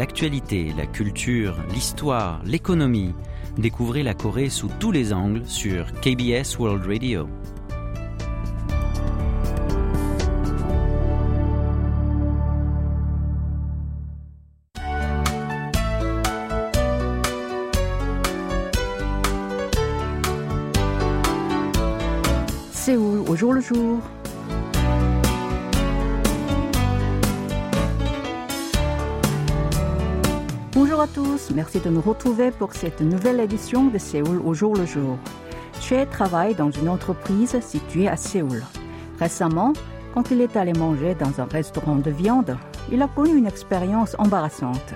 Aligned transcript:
l'actualité, 0.00 0.72
la 0.78 0.86
culture, 0.86 1.54
l'histoire, 1.74 2.40
l'économie. 2.46 3.12
Découvrez 3.58 4.02
la 4.02 4.14
Corée 4.14 4.48
sous 4.48 4.70
tous 4.80 4.92
les 4.92 5.12
angles 5.12 5.42
sur 5.44 5.92
KBS 6.00 6.58
World 6.58 6.86
Radio. 6.86 7.28
Séoul 22.72 23.18
au 23.28 23.36
jour 23.36 23.52
le 23.52 23.60
jour? 23.60 24.00
Bonjour 31.00 31.12
à 31.12 31.28
tous, 31.28 31.50
merci 31.54 31.80
de 31.80 31.88
nous 31.88 32.02
retrouver 32.02 32.50
pour 32.50 32.74
cette 32.74 33.00
nouvelle 33.00 33.40
édition 33.40 33.86
de 33.86 33.96
Séoul 33.96 34.38
au 34.44 34.52
jour 34.52 34.76
le 34.76 34.84
jour. 34.84 35.16
Che 35.80 36.06
travaille 36.10 36.54
dans 36.54 36.70
une 36.70 36.90
entreprise 36.90 37.58
située 37.62 38.06
à 38.06 38.18
Séoul. 38.18 38.62
Récemment, 39.18 39.72
quand 40.12 40.30
il 40.30 40.42
est 40.42 40.58
allé 40.58 40.74
manger 40.74 41.14
dans 41.14 41.40
un 41.40 41.46
restaurant 41.46 41.96
de 41.96 42.10
viande, 42.10 42.54
il 42.92 43.00
a 43.00 43.08
connu 43.08 43.38
une 43.38 43.46
expérience 43.46 44.14
embarrassante. 44.18 44.92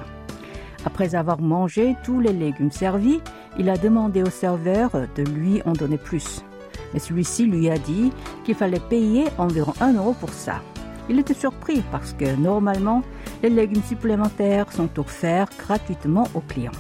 Après 0.85 1.15
avoir 1.15 1.41
mangé 1.41 1.97
tous 2.05 2.21
les 2.21 2.35
légumes 2.35 2.71
servis, 2.71 3.23
il 3.59 3.71
a 3.71 3.79
demandé 3.79 4.23
au 4.23 4.29
serveur 4.29 4.91
de 5.17 5.23
lui 5.23 5.63
en 5.65 5.73
donner 5.73 5.97
plus. 5.97 6.45
Mais 6.93 6.99
celui-ci 6.99 7.47
lui 7.47 7.71
a 7.71 7.79
dit 7.79 8.13
qu'il 8.45 8.57
fallait 8.57 8.79
payer 8.79 9.29
environ 9.39 9.73
1 9.81 9.95
euro 9.95 10.13
pour 10.13 10.35
ça. 10.35 10.61
Il 11.09 11.19
était 11.19 11.33
surpris 11.33 11.83
parce 11.91 12.13
que 12.13 12.37
normalement, 12.37 13.03
les 13.43 13.51
légumes 13.51 13.83
supplémentaires 13.83 14.73
sont 14.73 14.99
offerts 14.99 15.49
gratuitement 15.59 16.29
aux 16.35 16.41
clients. 16.41 16.73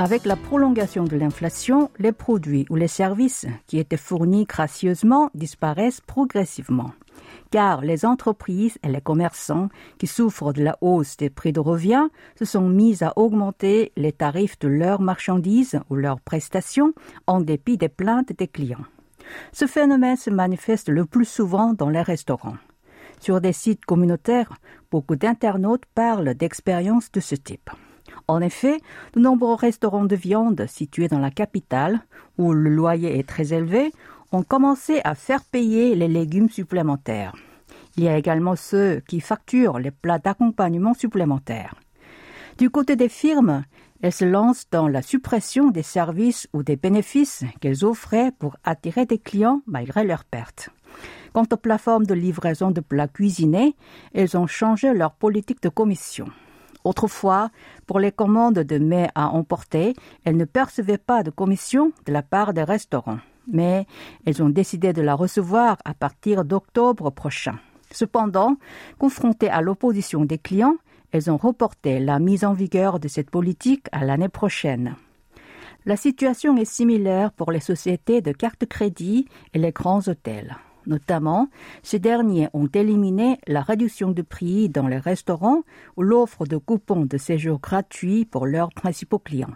Avec 0.00 0.26
la 0.26 0.36
prolongation 0.36 1.02
de 1.02 1.16
l'inflation, 1.16 1.90
les 1.98 2.12
produits 2.12 2.66
ou 2.70 2.76
les 2.76 2.86
services 2.86 3.46
qui 3.66 3.78
étaient 3.78 3.96
fournis 3.96 4.44
gracieusement 4.44 5.28
disparaissent 5.34 6.00
progressivement. 6.00 6.92
Car 7.50 7.80
les 7.80 8.04
entreprises 8.04 8.78
et 8.82 8.88
les 8.88 9.00
commerçants 9.00 9.68
qui 9.98 10.06
souffrent 10.06 10.52
de 10.52 10.62
la 10.62 10.76
hausse 10.80 11.16
des 11.16 11.30
prix 11.30 11.52
de 11.52 11.60
revient 11.60 12.08
se 12.38 12.44
sont 12.44 12.68
mis 12.68 13.02
à 13.02 13.12
augmenter 13.16 13.92
les 13.96 14.12
tarifs 14.12 14.58
de 14.58 14.68
leurs 14.68 15.00
marchandises 15.00 15.80
ou 15.88 15.94
leurs 15.94 16.20
prestations 16.20 16.92
en 17.26 17.40
dépit 17.40 17.78
des 17.78 17.88
plaintes 17.88 18.32
des 18.36 18.48
clients. 18.48 18.84
Ce 19.52 19.66
phénomène 19.66 20.16
se 20.16 20.30
manifeste 20.30 20.88
le 20.88 21.04
plus 21.04 21.24
souvent 21.24 21.72
dans 21.72 21.88
les 21.88 22.02
restaurants. 22.02 22.56
Sur 23.20 23.40
des 23.40 23.52
sites 23.52 23.84
communautaires, 23.84 24.58
beaucoup 24.90 25.16
d'internautes 25.16 25.86
parlent 25.94 26.34
d'expériences 26.34 27.10
de 27.10 27.20
ce 27.20 27.34
type. 27.34 27.70
En 28.26 28.40
effet, 28.40 28.78
de 29.14 29.20
nombreux 29.20 29.54
restaurants 29.54 30.04
de 30.04 30.16
viande 30.16 30.66
situés 30.66 31.08
dans 31.08 31.18
la 31.18 31.30
capitale, 31.30 32.00
où 32.36 32.52
le 32.52 32.70
loyer 32.70 33.18
est 33.18 33.28
très 33.28 33.52
élevé, 33.52 33.92
ont 34.32 34.42
commencé 34.42 35.00
à 35.04 35.14
faire 35.14 35.44
payer 35.44 35.94
les 35.94 36.08
légumes 36.08 36.50
supplémentaires. 36.50 37.34
Il 37.96 38.04
y 38.04 38.08
a 38.08 38.16
également 38.16 38.56
ceux 38.56 39.00
qui 39.08 39.20
facturent 39.20 39.78
les 39.78 39.90
plats 39.90 40.18
d'accompagnement 40.18 40.94
supplémentaires. 40.94 41.74
Du 42.58 42.70
côté 42.70 42.96
des 42.96 43.08
firmes, 43.08 43.64
elles 44.02 44.12
se 44.12 44.24
lancent 44.24 44.66
dans 44.70 44.88
la 44.88 45.02
suppression 45.02 45.70
des 45.70 45.82
services 45.82 46.48
ou 46.52 46.62
des 46.62 46.76
bénéfices 46.76 47.44
qu'elles 47.60 47.84
offraient 47.84 48.32
pour 48.38 48.56
attirer 48.64 49.06
des 49.06 49.18
clients 49.18 49.62
malgré 49.66 50.04
leurs 50.04 50.24
pertes. 50.24 50.70
Quant 51.32 51.46
aux 51.52 51.56
plateformes 51.56 52.06
de 52.06 52.14
livraison 52.14 52.70
de 52.70 52.80
plats 52.80 53.08
cuisinés, 53.08 53.74
elles 54.14 54.36
ont 54.36 54.46
changé 54.46 54.92
leur 54.94 55.12
politique 55.12 55.62
de 55.62 55.68
commission. 55.68 56.26
Autrefois, 56.84 57.50
pour 57.86 57.98
les 57.98 58.12
commandes 58.12 58.60
de 58.60 58.78
mets 58.78 59.10
à 59.14 59.28
emporter, 59.28 59.94
elles 60.24 60.36
ne 60.36 60.44
percevaient 60.44 60.98
pas 60.98 61.22
de 61.22 61.30
commission 61.30 61.92
de 62.06 62.12
la 62.12 62.22
part 62.22 62.54
des 62.54 62.62
restaurants, 62.62 63.18
mais 63.50 63.86
elles 64.26 64.42
ont 64.42 64.48
décidé 64.48 64.92
de 64.92 65.02
la 65.02 65.14
recevoir 65.14 65.78
à 65.84 65.94
partir 65.94 66.44
d'octobre 66.44 67.10
prochain. 67.10 67.58
Cependant, 67.90 68.56
confrontées 68.98 69.48
à 69.50 69.60
l'opposition 69.60 70.24
des 70.24 70.38
clients, 70.38 70.76
elles 71.12 71.30
ont 71.30 71.36
reporté 71.36 72.00
la 72.00 72.18
mise 72.18 72.44
en 72.44 72.52
vigueur 72.52 73.00
de 73.00 73.08
cette 73.08 73.30
politique 73.30 73.86
à 73.92 74.04
l'année 74.04 74.28
prochaine. 74.28 74.96
La 75.86 75.96
situation 75.96 76.56
est 76.56 76.66
similaire 76.66 77.32
pour 77.32 77.50
les 77.50 77.60
sociétés 77.60 78.20
de 78.20 78.32
carte 78.32 78.66
crédit 78.66 79.26
et 79.54 79.58
les 79.58 79.72
grands 79.72 80.06
hôtels. 80.06 80.56
Notamment, 80.86 81.48
ces 81.82 81.98
derniers 81.98 82.48
ont 82.52 82.66
éliminé 82.66 83.38
la 83.46 83.62
réduction 83.62 84.10
de 84.10 84.22
prix 84.22 84.68
dans 84.68 84.88
les 84.88 84.98
restaurants 84.98 85.62
ou 85.96 86.02
l'offre 86.02 86.46
de 86.46 86.56
coupons 86.56 87.04
de 87.04 87.18
séjour 87.18 87.58
gratuits 87.58 88.24
pour 88.24 88.46
leurs 88.46 88.70
principaux 88.70 89.18
clients. 89.18 89.54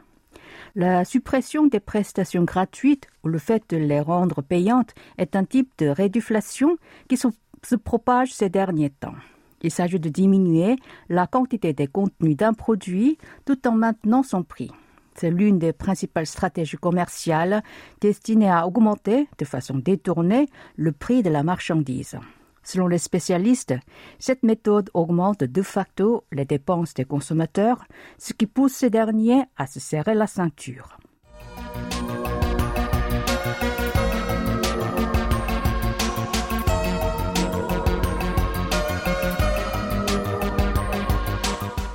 La 0.74 1.04
suppression 1.04 1.66
des 1.66 1.80
prestations 1.80 2.44
gratuites 2.44 3.08
ou 3.24 3.28
le 3.28 3.38
fait 3.38 3.62
de 3.70 3.76
les 3.76 4.00
rendre 4.00 4.42
payantes 4.42 4.94
est 5.18 5.36
un 5.36 5.44
type 5.44 5.70
de 5.78 5.88
réduflation 5.88 6.76
qui 7.08 7.16
se, 7.16 7.28
propage 7.76 8.32
ces 8.32 8.48
derniers 8.48 8.90
temps. 8.90 9.14
Il 9.62 9.70
s'agit 9.70 10.00
de 10.00 10.08
diminuer 10.08 10.76
la 11.08 11.26
quantité 11.26 11.72
des 11.72 11.86
contenus 11.86 12.36
d'un 12.36 12.52
produit 12.52 13.18
tout 13.44 13.66
en 13.68 13.72
maintenant 13.72 14.22
son 14.22 14.42
prix. 14.42 14.70
C'est 15.14 15.30
l'une 15.30 15.58
des 15.58 15.72
principales 15.72 16.26
stratégies 16.26 16.78
commerciales 16.78 17.62
destinées 18.00 18.50
à 18.50 18.66
augmenter 18.66 19.28
de 19.38 19.44
façon 19.44 19.76
détournée 19.76 20.48
le 20.76 20.90
prix 20.92 21.22
de 21.22 21.30
la 21.30 21.42
marchandise. 21.42 22.18
Selon 22.62 22.86
les 22.86 22.98
spécialistes, 22.98 23.74
cette 24.18 24.42
méthode 24.42 24.90
augmente 24.94 25.44
de 25.44 25.62
facto 25.62 26.24
les 26.32 26.44
dépenses 26.44 26.94
des 26.94 27.04
consommateurs, 27.04 27.84
ce 28.18 28.32
qui 28.32 28.46
pousse 28.46 28.72
ces 28.72 28.90
derniers 28.90 29.42
à 29.56 29.66
se 29.66 29.80
serrer 29.80 30.14
la 30.14 30.26
ceinture. 30.26 30.98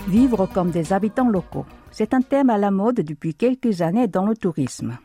Vivre 0.07 0.45
comme 0.45 0.71
des 0.71 0.93
habitants 0.93 1.27
locaux. 1.27 1.65
C'est 1.91 2.13
un 2.13 2.21
thème 2.21 2.49
à 2.49 2.57
la 2.57 2.71
mode 2.71 3.01
depuis 3.01 3.35
quelques 3.35 3.81
années 3.81 4.07
dans 4.07 4.25
le 4.25 4.37
tourisme. 4.37 4.97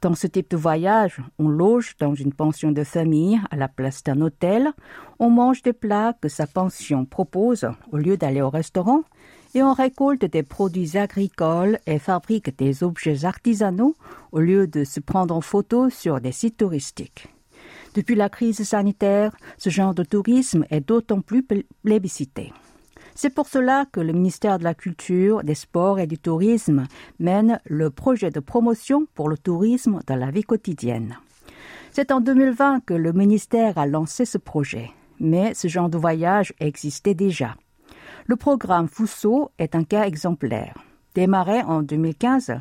Dans 0.00 0.14
ce 0.14 0.26
type 0.26 0.50
de 0.50 0.56
voyage, 0.56 1.20
on 1.38 1.48
loge 1.48 1.96
dans 1.98 2.14
une 2.14 2.32
pension 2.32 2.72
de 2.72 2.84
famille 2.84 3.40
à 3.50 3.56
la 3.56 3.68
place 3.68 4.02
d'un 4.02 4.20
hôtel, 4.20 4.72
on 5.18 5.30
mange 5.30 5.62
des 5.62 5.72
plats 5.72 6.14
que 6.20 6.28
sa 6.28 6.46
pension 6.46 7.04
propose 7.04 7.66
au 7.92 7.96
lieu 7.96 8.16
d'aller 8.16 8.42
au 8.42 8.50
restaurant, 8.50 9.02
et 9.54 9.62
on 9.62 9.74
récolte 9.74 10.24
des 10.24 10.42
produits 10.42 10.96
agricoles 10.96 11.78
et 11.86 11.98
fabrique 11.98 12.56
des 12.56 12.82
objets 12.82 13.24
artisanaux 13.24 13.94
au 14.32 14.40
lieu 14.40 14.66
de 14.66 14.84
se 14.84 15.00
prendre 15.00 15.36
en 15.36 15.40
photo 15.40 15.90
sur 15.90 16.20
des 16.20 16.32
sites 16.32 16.56
touristiques. 16.56 17.28
Depuis 17.94 18.14
la 18.14 18.30
crise 18.30 18.62
sanitaire, 18.62 19.36
ce 19.58 19.68
genre 19.68 19.94
de 19.94 20.02
tourisme 20.02 20.64
est 20.70 20.80
d'autant 20.80 21.20
plus 21.20 21.44
plébiscité. 21.82 22.52
C'est 23.14 23.34
pour 23.34 23.46
cela 23.46 23.86
que 23.92 24.00
le 24.00 24.12
ministère 24.12 24.58
de 24.58 24.64
la 24.64 24.74
Culture, 24.74 25.42
des 25.44 25.54
Sports 25.54 25.98
et 25.98 26.06
du 26.06 26.18
Tourisme 26.18 26.84
mène 27.18 27.60
le 27.66 27.90
projet 27.90 28.30
de 28.30 28.40
promotion 28.40 29.06
pour 29.14 29.28
le 29.28 29.36
tourisme 29.36 30.00
dans 30.06 30.16
la 30.16 30.30
vie 30.30 30.44
quotidienne. 30.44 31.16
C'est 31.92 32.10
en 32.10 32.20
2020 32.20 32.80
que 32.86 32.94
le 32.94 33.12
ministère 33.12 33.76
a 33.76 33.86
lancé 33.86 34.24
ce 34.24 34.38
projet, 34.38 34.90
mais 35.20 35.52
ce 35.54 35.68
genre 35.68 35.90
de 35.90 35.98
voyage 35.98 36.54
existait 36.58 37.14
déjà. 37.14 37.54
Le 38.26 38.36
programme 38.36 38.88
Fousseau 38.88 39.50
est 39.58 39.74
un 39.74 39.84
cas 39.84 40.06
exemplaire. 40.06 40.74
Démarré 41.14 41.60
en 41.60 41.82
2015, 41.82 42.54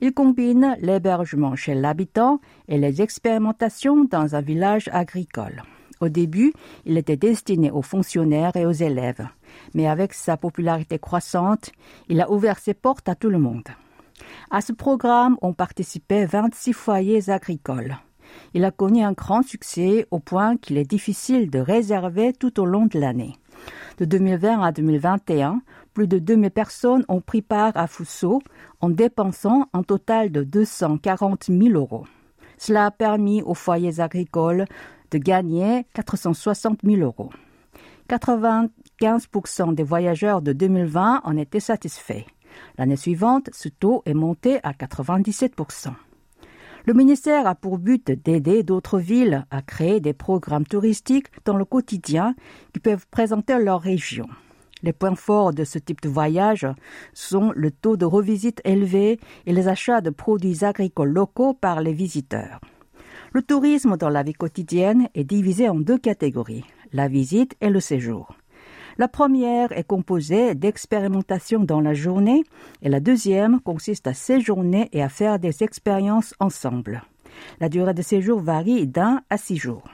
il 0.00 0.12
combine 0.12 0.76
l'hébergement 0.80 1.56
chez 1.56 1.74
l'habitant 1.74 2.40
et 2.68 2.78
les 2.78 3.02
expérimentations 3.02 4.04
dans 4.04 4.36
un 4.36 4.40
village 4.40 4.88
agricole. 4.92 5.64
Au 6.00 6.08
début, 6.08 6.52
il 6.84 6.98
était 6.98 7.16
destiné 7.16 7.70
aux 7.70 7.82
fonctionnaires 7.82 8.54
et 8.54 8.66
aux 8.66 8.72
élèves, 8.72 9.26
mais 9.74 9.86
avec 9.86 10.14
sa 10.14 10.36
popularité 10.36 10.98
croissante, 10.98 11.70
il 12.08 12.20
a 12.20 12.30
ouvert 12.30 12.58
ses 12.58 12.74
portes 12.74 13.08
à 13.08 13.14
tout 13.14 13.30
le 13.30 13.38
monde. 13.38 13.68
À 14.50 14.60
ce 14.60 14.72
programme 14.72 15.36
ont 15.42 15.52
participé 15.52 16.24
26 16.24 16.72
foyers 16.72 17.30
agricoles. 17.30 17.96
Il 18.54 18.64
a 18.64 18.70
connu 18.70 19.02
un 19.02 19.12
grand 19.12 19.42
succès 19.42 20.06
au 20.10 20.18
point 20.18 20.56
qu'il 20.56 20.78
est 20.78 20.88
difficile 20.88 21.50
de 21.50 21.58
réserver 21.58 22.32
tout 22.32 22.60
au 22.60 22.64
long 22.64 22.86
de 22.86 22.98
l'année. 22.98 23.34
De 23.98 24.04
2020 24.04 24.60
à 24.60 24.72
2021, 24.72 25.62
plus 25.94 26.06
de 26.06 26.18
2000 26.18 26.50
personnes 26.50 27.04
ont 27.08 27.20
pris 27.20 27.42
part 27.42 27.72
à 27.74 27.86
Fousseau 27.86 28.42
en 28.80 28.90
dépensant 28.90 29.68
un 29.72 29.82
total 29.82 30.30
de 30.30 30.42
240 30.42 31.44
000 31.48 31.70
euros. 31.70 32.04
Cela 32.58 32.86
a 32.86 32.90
permis 32.90 33.42
aux 33.42 33.54
foyers 33.54 34.00
agricoles 34.00 34.66
de 35.10 35.18
gagner 35.18 35.86
460 35.94 36.80
000 36.84 37.00
euros. 37.00 37.30
95% 38.08 39.74
des 39.74 39.82
voyageurs 39.82 40.42
de 40.42 40.52
2020 40.52 41.22
en 41.24 41.36
étaient 41.36 41.60
satisfaits. 41.60 42.24
L'année 42.78 42.96
suivante, 42.96 43.50
ce 43.52 43.68
taux 43.68 44.02
est 44.06 44.14
monté 44.14 44.58
à 44.62 44.72
97%. 44.72 45.92
Le 46.86 46.94
ministère 46.94 47.48
a 47.48 47.56
pour 47.56 47.78
but 47.78 48.12
d'aider 48.24 48.62
d'autres 48.62 49.00
villes 49.00 49.44
à 49.50 49.60
créer 49.60 50.00
des 50.00 50.12
programmes 50.12 50.66
touristiques 50.66 51.26
dans 51.44 51.56
le 51.56 51.64
quotidien 51.64 52.36
qui 52.72 52.78
peuvent 52.78 53.06
présenter 53.10 53.58
leur 53.58 53.80
région. 53.80 54.28
Les 54.82 54.92
points 54.92 55.16
forts 55.16 55.52
de 55.52 55.64
ce 55.64 55.80
type 55.80 56.00
de 56.02 56.08
voyage 56.08 56.66
sont 57.12 57.52
le 57.56 57.72
taux 57.72 57.96
de 57.96 58.04
revisite 58.04 58.60
élevé 58.64 59.18
et 59.46 59.52
les 59.52 59.66
achats 59.66 60.00
de 60.00 60.10
produits 60.10 60.64
agricoles 60.64 61.12
locaux 61.12 61.54
par 61.54 61.80
les 61.80 61.92
visiteurs. 61.92 62.60
Le 63.32 63.42
tourisme 63.42 63.96
dans 63.96 64.08
la 64.08 64.22
vie 64.22 64.34
quotidienne 64.34 65.08
est 65.14 65.24
divisé 65.24 65.68
en 65.68 65.74
deux 65.74 65.98
catégories, 65.98 66.64
la 66.96 67.08
visite 67.08 67.54
et 67.60 67.68
le 67.68 67.78
séjour. 67.78 68.34
La 68.96 69.06
première 69.06 69.70
est 69.72 69.84
composée 69.84 70.54
d'expérimentations 70.54 71.62
dans 71.62 71.82
la 71.82 71.92
journée 71.92 72.42
et 72.80 72.88
la 72.88 73.00
deuxième 73.00 73.60
consiste 73.60 74.06
à 74.06 74.14
séjourner 74.14 74.88
et 74.92 75.02
à 75.02 75.10
faire 75.10 75.38
des 75.38 75.62
expériences 75.62 76.34
ensemble. 76.40 77.02
La 77.60 77.68
durée 77.68 77.92
de 77.92 78.00
séjour 78.00 78.40
varie 78.40 78.86
d'un 78.86 79.20
à 79.28 79.36
six 79.36 79.58
jours. 79.58 79.84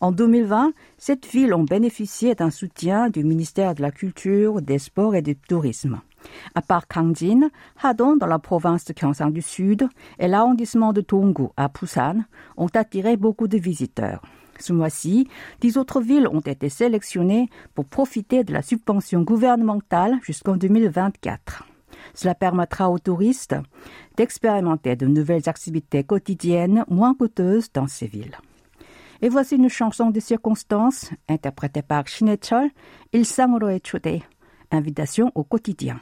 En 0.00 0.12
2020, 0.12 0.72
cette 0.96 1.26
ville 1.26 1.52
ont 1.52 1.64
bénéficié 1.64 2.34
d'un 2.34 2.48
soutien 2.48 3.10
du 3.10 3.22
ministère 3.22 3.74
de 3.74 3.82
la 3.82 3.90
Culture, 3.90 4.62
des 4.62 4.78
Sports 4.78 5.14
et 5.14 5.20
du 5.20 5.36
Tourisme. 5.36 6.00
À 6.54 6.62
part 6.62 6.88
Kangjin, 6.88 7.50
Hadong 7.82 8.18
dans 8.18 8.26
la 8.26 8.38
province 8.38 8.86
de 8.86 8.94
Gyeongsang 8.94 9.30
du 9.30 9.42
Sud 9.42 9.86
et 10.18 10.28
l'arrondissement 10.28 10.94
de 10.94 11.02
Donggu 11.06 11.48
à 11.58 11.68
Busan 11.68 12.24
ont 12.56 12.70
attiré 12.74 13.18
beaucoup 13.18 13.48
de 13.48 13.58
visiteurs. 13.58 14.22
Ce 14.60 14.72
mois-ci, 14.72 15.26
dix 15.60 15.76
autres 15.78 16.00
villes 16.00 16.28
ont 16.28 16.40
été 16.40 16.68
sélectionnées 16.68 17.48
pour 17.74 17.86
profiter 17.86 18.44
de 18.44 18.52
la 18.52 18.62
subvention 18.62 19.22
gouvernementale 19.22 20.18
jusqu'en 20.22 20.56
2024. 20.56 21.64
Cela 22.14 22.34
permettra 22.34 22.90
aux 22.90 22.98
touristes 22.98 23.56
d'expérimenter 24.16 24.96
de 24.96 25.06
nouvelles 25.06 25.48
activités 25.48 26.04
quotidiennes 26.04 26.84
moins 26.88 27.14
coûteuses 27.14 27.72
dans 27.72 27.86
ces 27.86 28.06
villes. 28.06 28.36
Et 29.22 29.28
voici 29.28 29.56
une 29.56 29.68
chanson 29.68 30.10
de 30.10 30.20
circonstance 30.20 31.10
interprétée 31.28 31.82
par 31.82 32.06
Shinechol, 32.06 32.70
Il 33.12 33.26
Sangro 33.26 33.68
et 33.68 34.22
invitation 34.70 35.30
au 35.34 35.44
quotidien. 35.44 36.00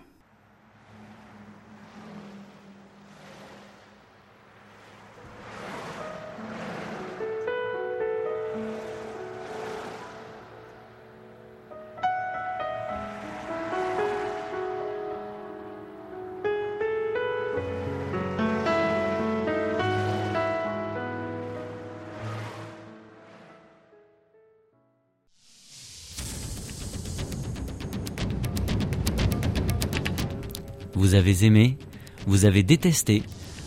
Vous 31.08 31.14
avez 31.14 31.46
aimé, 31.46 31.78
vous 32.26 32.44
avez 32.44 32.62
détesté, 32.62 33.22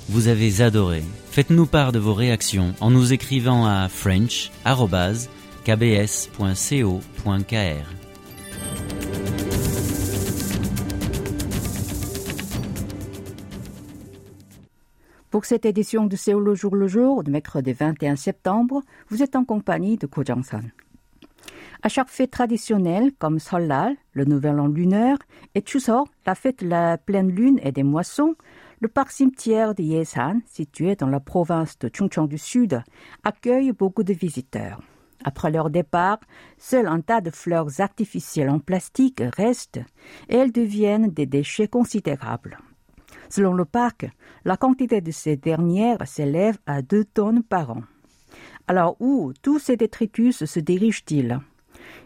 vous 0.09 0.27
avez 0.27 0.61
adoré. 0.61 1.01
Faites-nous 1.31 1.65
part 1.65 1.91
de 1.91 1.97
vos 1.97 2.13
réactions 2.13 2.75
en 2.79 2.91
nous 2.91 3.13
écrivant 3.13 3.65
à 3.65 3.89
french.kbs.co.kr. 3.89 4.65
Pour 15.31 15.45
cette 15.45 15.65
édition 15.65 16.05
de 16.05 16.15
Séoul 16.15 16.43
le 16.43 16.53
jour 16.53 16.75
le 16.75 16.87
jour, 16.87 17.23
de 17.23 17.31
mercredi 17.31 17.73
21 17.73 18.17
septembre, 18.17 18.83
vous 19.09 19.23
êtes 19.23 19.35
en 19.35 19.45
compagnie 19.45 19.97
de 19.97 20.05
Ko 20.05 20.23
Jong-san. 20.23 20.69
À 21.83 21.89
chaque 21.89 22.09
fête 22.09 22.29
traditionnelle, 22.29 23.11
comme 23.17 23.39
Solal, 23.39 23.95
le 24.13 24.25
nouvel 24.25 24.59
an 24.59 24.67
lunaire, 24.67 25.17
et 25.55 25.63
Chuseok, 25.65 26.07
la 26.27 26.35
fête 26.35 26.63
de 26.63 26.69
la 26.69 26.99
pleine 26.99 27.31
lune 27.31 27.59
et 27.63 27.71
des 27.71 27.81
moissons, 27.81 28.35
le 28.81 28.87
parc 28.87 29.09
cimetière 29.09 29.73
de 29.73 29.81
Yesan, 29.81 30.41
situé 30.45 30.95
dans 30.95 31.07
la 31.07 31.19
province 31.19 31.79
de 31.79 31.89
Chungcheong 31.91 32.27
du 32.27 32.37
Sud, 32.37 32.83
accueille 33.23 33.71
beaucoup 33.71 34.03
de 34.03 34.13
visiteurs. 34.13 34.79
Après 35.23 35.49
leur 35.49 35.71
départ, 35.71 36.19
seul 36.59 36.85
un 36.85 37.01
tas 37.01 37.21
de 37.21 37.31
fleurs 37.31 37.81
artificielles 37.81 38.49
en 38.51 38.59
plastique 38.59 39.23
reste 39.35 39.79
et 40.29 40.35
elles 40.35 40.51
deviennent 40.51 41.09
des 41.09 41.25
déchets 41.25 41.67
considérables. 41.67 42.59
Selon 43.29 43.53
le 43.55 43.65
parc, 43.65 44.07
la 44.45 44.55
quantité 44.55 45.01
de 45.01 45.11
ces 45.11 45.35
dernières 45.35 46.07
s'élève 46.07 46.59
à 46.67 46.83
2 46.83 47.05
tonnes 47.05 47.41
par 47.41 47.71
an. 47.71 47.83
Alors 48.67 48.97
où 48.99 49.33
tous 49.41 49.57
ces 49.57 49.77
détritus 49.77 50.45
se 50.45 50.59
dirigent-ils? 50.59 51.39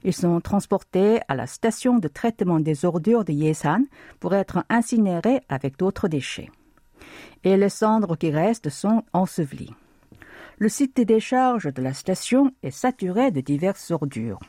Ils 0.04 0.14
sont 0.14 0.40
transportés 0.42 1.20
à 1.28 1.36
la 1.36 1.48
station 1.48 1.98
de 1.98 2.08
traitement 2.08 2.60
des 2.60 2.86
ordures 2.86 3.26
de 3.26 3.34
Yesan 3.34 3.86
pour 4.20 4.34
être 4.34 4.64
incinérés 4.70 5.42
avec 5.50 5.78
d'autres 5.78 6.08
déchets. 6.08 6.50
Et 7.44 7.58
les 7.58 7.70
cendres 7.70 8.16
qui 8.16 8.32
restent 8.32 8.70
sont 8.70 9.04
ensevelies. 9.14 9.74
Le 10.58 10.70
site 10.70 10.96
de 10.98 11.04
décharge 11.04 11.74
de 11.74 11.82
la 11.82 11.94
station 11.94 12.52
est 12.64 12.72
saturé 12.72 13.32
de 13.32 13.42
diverses 13.42 13.92
ordures. 13.92 14.40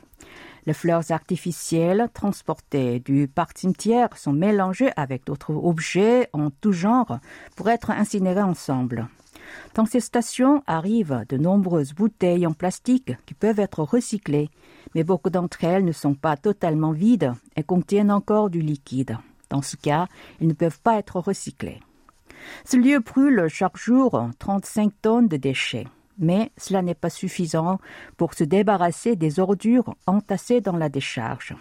Les 0.65 0.73
fleurs 0.73 1.11
artificielles 1.11 2.09
transportées 2.13 2.99
du 2.99 3.27
parc 3.27 3.57
cimetière 3.57 4.17
sont 4.17 4.33
mélangées 4.33 4.91
avec 4.95 5.25
d'autres 5.25 5.53
objets 5.53 6.29
en 6.33 6.49
tout 6.49 6.73
genre 6.73 7.19
pour 7.55 7.69
être 7.69 7.89
incinérés 7.91 8.41
ensemble. 8.41 9.07
Dans 9.75 9.85
ces 9.85 9.99
stations 9.99 10.63
arrivent 10.67 11.25
de 11.29 11.37
nombreuses 11.37 11.93
bouteilles 11.93 12.45
en 12.45 12.53
plastique 12.53 13.13
qui 13.25 13.33
peuvent 13.33 13.59
être 13.59 13.81
recyclées, 13.81 14.49
mais 14.95 15.03
beaucoup 15.03 15.29
d'entre 15.29 15.63
elles 15.63 15.85
ne 15.85 15.91
sont 15.91 16.15
pas 16.15 16.37
totalement 16.37 16.91
vides 16.91 17.33
et 17.55 17.63
contiennent 17.63 18.11
encore 18.11 18.49
du 18.49 18.61
liquide. 18.61 19.17
Dans 19.49 19.61
ce 19.61 19.75
cas, 19.75 20.07
ils 20.41 20.47
ne 20.47 20.53
peuvent 20.53 20.79
pas 20.81 20.97
être 20.97 21.19
recyclés. 21.19 21.79
Ce 22.65 22.77
lieu 22.77 22.99
brûle 22.99 23.47
chaque 23.49 23.77
jour 23.77 24.29
35 24.39 24.91
tonnes 25.01 25.27
de 25.27 25.37
déchets, 25.37 25.87
mais 26.17 26.51
cela 26.57 26.81
n'est 26.81 26.95
pas 26.95 27.09
suffisant 27.09 27.79
pour 28.17 28.33
se 28.33 28.43
débarrasser 28.43 29.15
des 29.15 29.39
ordures 29.39 29.95
entassées 30.05 30.61
dans 30.61 30.77
la 30.77 30.89
décharge. 30.89 31.55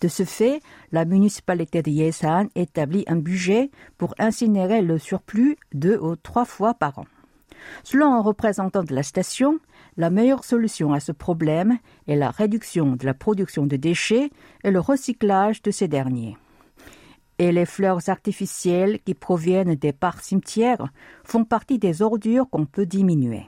De 0.00 0.08
ce 0.08 0.24
fait, 0.24 0.60
la 0.92 1.04
municipalité 1.04 1.82
de 1.82 1.90
Yesan 1.90 2.48
établit 2.54 3.04
un 3.06 3.16
budget 3.16 3.70
pour 3.98 4.14
incinérer 4.18 4.80
le 4.80 4.98
surplus 4.98 5.56
deux 5.74 5.98
ou 5.98 6.16
trois 6.16 6.46
fois 6.46 6.74
par 6.74 6.98
an. 6.98 7.06
Selon 7.84 8.14
un 8.14 8.22
représentant 8.22 8.82
de 8.82 8.94
la 8.94 9.02
station, 9.02 9.58
la 9.98 10.10
meilleure 10.10 10.44
solution 10.44 10.92
à 10.92 11.00
ce 11.00 11.12
problème 11.12 11.78
est 12.06 12.16
la 12.16 12.30
réduction 12.30 12.94
de 12.94 13.04
la 13.04 13.14
production 13.14 13.66
de 13.66 13.76
déchets 13.76 14.30
et 14.62 14.70
le 14.70 14.78
recyclage 14.78 15.60
de 15.60 15.72
ces 15.72 15.88
derniers. 15.88 16.36
Et 17.40 17.52
les 17.52 17.66
fleurs 17.66 18.08
artificielles 18.08 19.00
qui 19.04 19.14
proviennent 19.14 19.74
des 19.74 19.92
parcs 19.92 20.22
cimetières 20.22 20.88
font 21.24 21.44
partie 21.44 21.78
des 21.78 22.00
ordures 22.00 22.48
qu'on 22.48 22.64
peut 22.64 22.86
diminuer. 22.86 23.46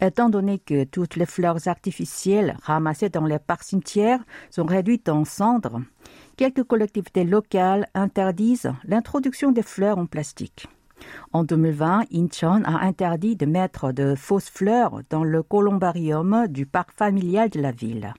Étant 0.00 0.30
donné 0.30 0.58
que 0.58 0.84
toutes 0.84 1.16
les 1.16 1.26
fleurs 1.26 1.68
artificielles 1.68 2.56
ramassées 2.62 3.10
dans 3.10 3.26
les 3.26 3.38
parcs 3.38 3.64
cimetières 3.64 4.24
sont 4.50 4.64
réduites 4.64 5.08
en 5.08 5.24
cendres, 5.24 5.82
quelques 6.36 6.64
collectivités 6.64 7.24
locales 7.24 7.88
interdisent 7.94 8.72
l'introduction 8.84 9.52
des 9.52 9.62
fleurs 9.62 9.98
en 9.98 10.06
plastique. 10.06 10.66
En 11.32 11.44
2020, 11.44 12.04
Incheon 12.12 12.62
a 12.64 12.84
interdit 12.84 13.36
de 13.36 13.46
mettre 13.46 13.92
de 13.92 14.14
fausses 14.14 14.50
fleurs 14.50 15.00
dans 15.10 15.24
le 15.24 15.42
columbarium 15.42 16.46
du 16.48 16.66
parc 16.66 16.92
familial 16.92 17.50
de 17.50 17.60
la 17.60 17.72
ville. 17.72 18.14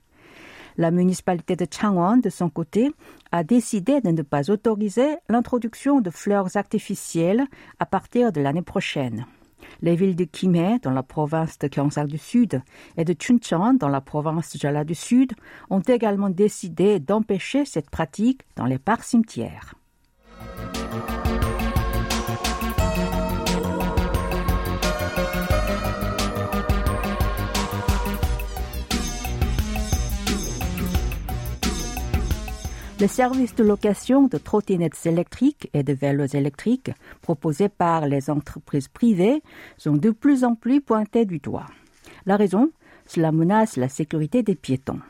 La 0.76 0.90
municipalité 0.90 1.56
de 1.56 1.66
Changwon, 1.70 2.18
de 2.18 2.30
son 2.30 2.48
côté, 2.48 2.92
a 3.32 3.44
décidé 3.44 4.00
de 4.00 4.10
ne 4.10 4.22
pas 4.22 4.50
autoriser 4.50 5.16
l'introduction 5.28 6.00
de 6.00 6.10
fleurs 6.10 6.56
artificielles 6.56 7.44
à 7.78 7.86
partir 7.86 8.32
de 8.32 8.40
l'année 8.40 8.62
prochaine. 8.62 9.26
Les 9.82 9.96
villes 9.96 10.16
de 10.16 10.24
Kimhae, 10.24 10.78
dans 10.82 10.90
la 10.90 11.02
province 11.02 11.58
de 11.58 11.68
Gyeongsang 11.68 12.06
du 12.06 12.18
Sud, 12.18 12.62
et 12.96 13.04
de 13.04 13.14
Chuncheon, 13.18 13.74
dans 13.74 13.88
la 13.88 14.00
province 14.00 14.52
de 14.52 14.58
Jala 14.58 14.84
du 14.84 14.94
Sud, 14.94 15.32
ont 15.70 15.80
également 15.80 16.30
décidé 16.30 16.98
d'empêcher 16.98 17.64
cette 17.64 17.90
pratique 17.90 18.42
dans 18.56 18.66
les 18.66 18.78
parcs 18.78 19.04
cimetières. 19.04 19.74
Les 33.00 33.08
services 33.08 33.54
de 33.54 33.64
location 33.64 34.26
de 34.26 34.36
trottinettes 34.36 35.06
électriques 35.06 35.70
et 35.72 35.82
de 35.82 35.94
vélos 35.94 36.34
électriques 36.36 36.90
proposés 37.22 37.70
par 37.70 38.06
les 38.06 38.28
entreprises 38.28 38.88
privées 38.88 39.42
sont 39.78 39.96
de 39.96 40.10
plus 40.10 40.44
en 40.44 40.54
plus 40.54 40.82
pointés 40.82 41.24
du 41.24 41.38
doigt. 41.38 41.64
La 42.26 42.36
raison, 42.36 42.70
cela 43.06 43.32
menace 43.32 43.78
la 43.78 43.88
sécurité 43.88 44.42
des 44.42 44.54
piétons. 44.54 45.00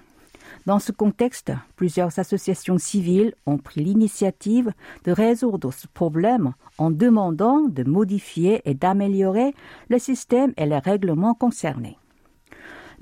Dans 0.66 0.78
ce 0.78 0.92
contexte, 0.92 1.50
plusieurs 1.75 2.16
associations 2.20 2.78
civiles 2.78 3.35
ont 3.44 3.59
pris 3.59 3.82
l'initiative 3.82 4.73
de 5.04 5.11
résoudre 5.11 5.73
ce 5.73 5.88
problème 5.88 6.52
en 6.78 6.92
demandant 6.92 7.62
de 7.62 7.82
modifier 7.82 8.62
et 8.66 8.75
d'améliorer 8.75 9.52
le 9.88 9.99
système 9.99 10.52
et 10.56 10.66
les 10.66 10.78
règlements 10.78 11.35
concernés. 11.35 12.00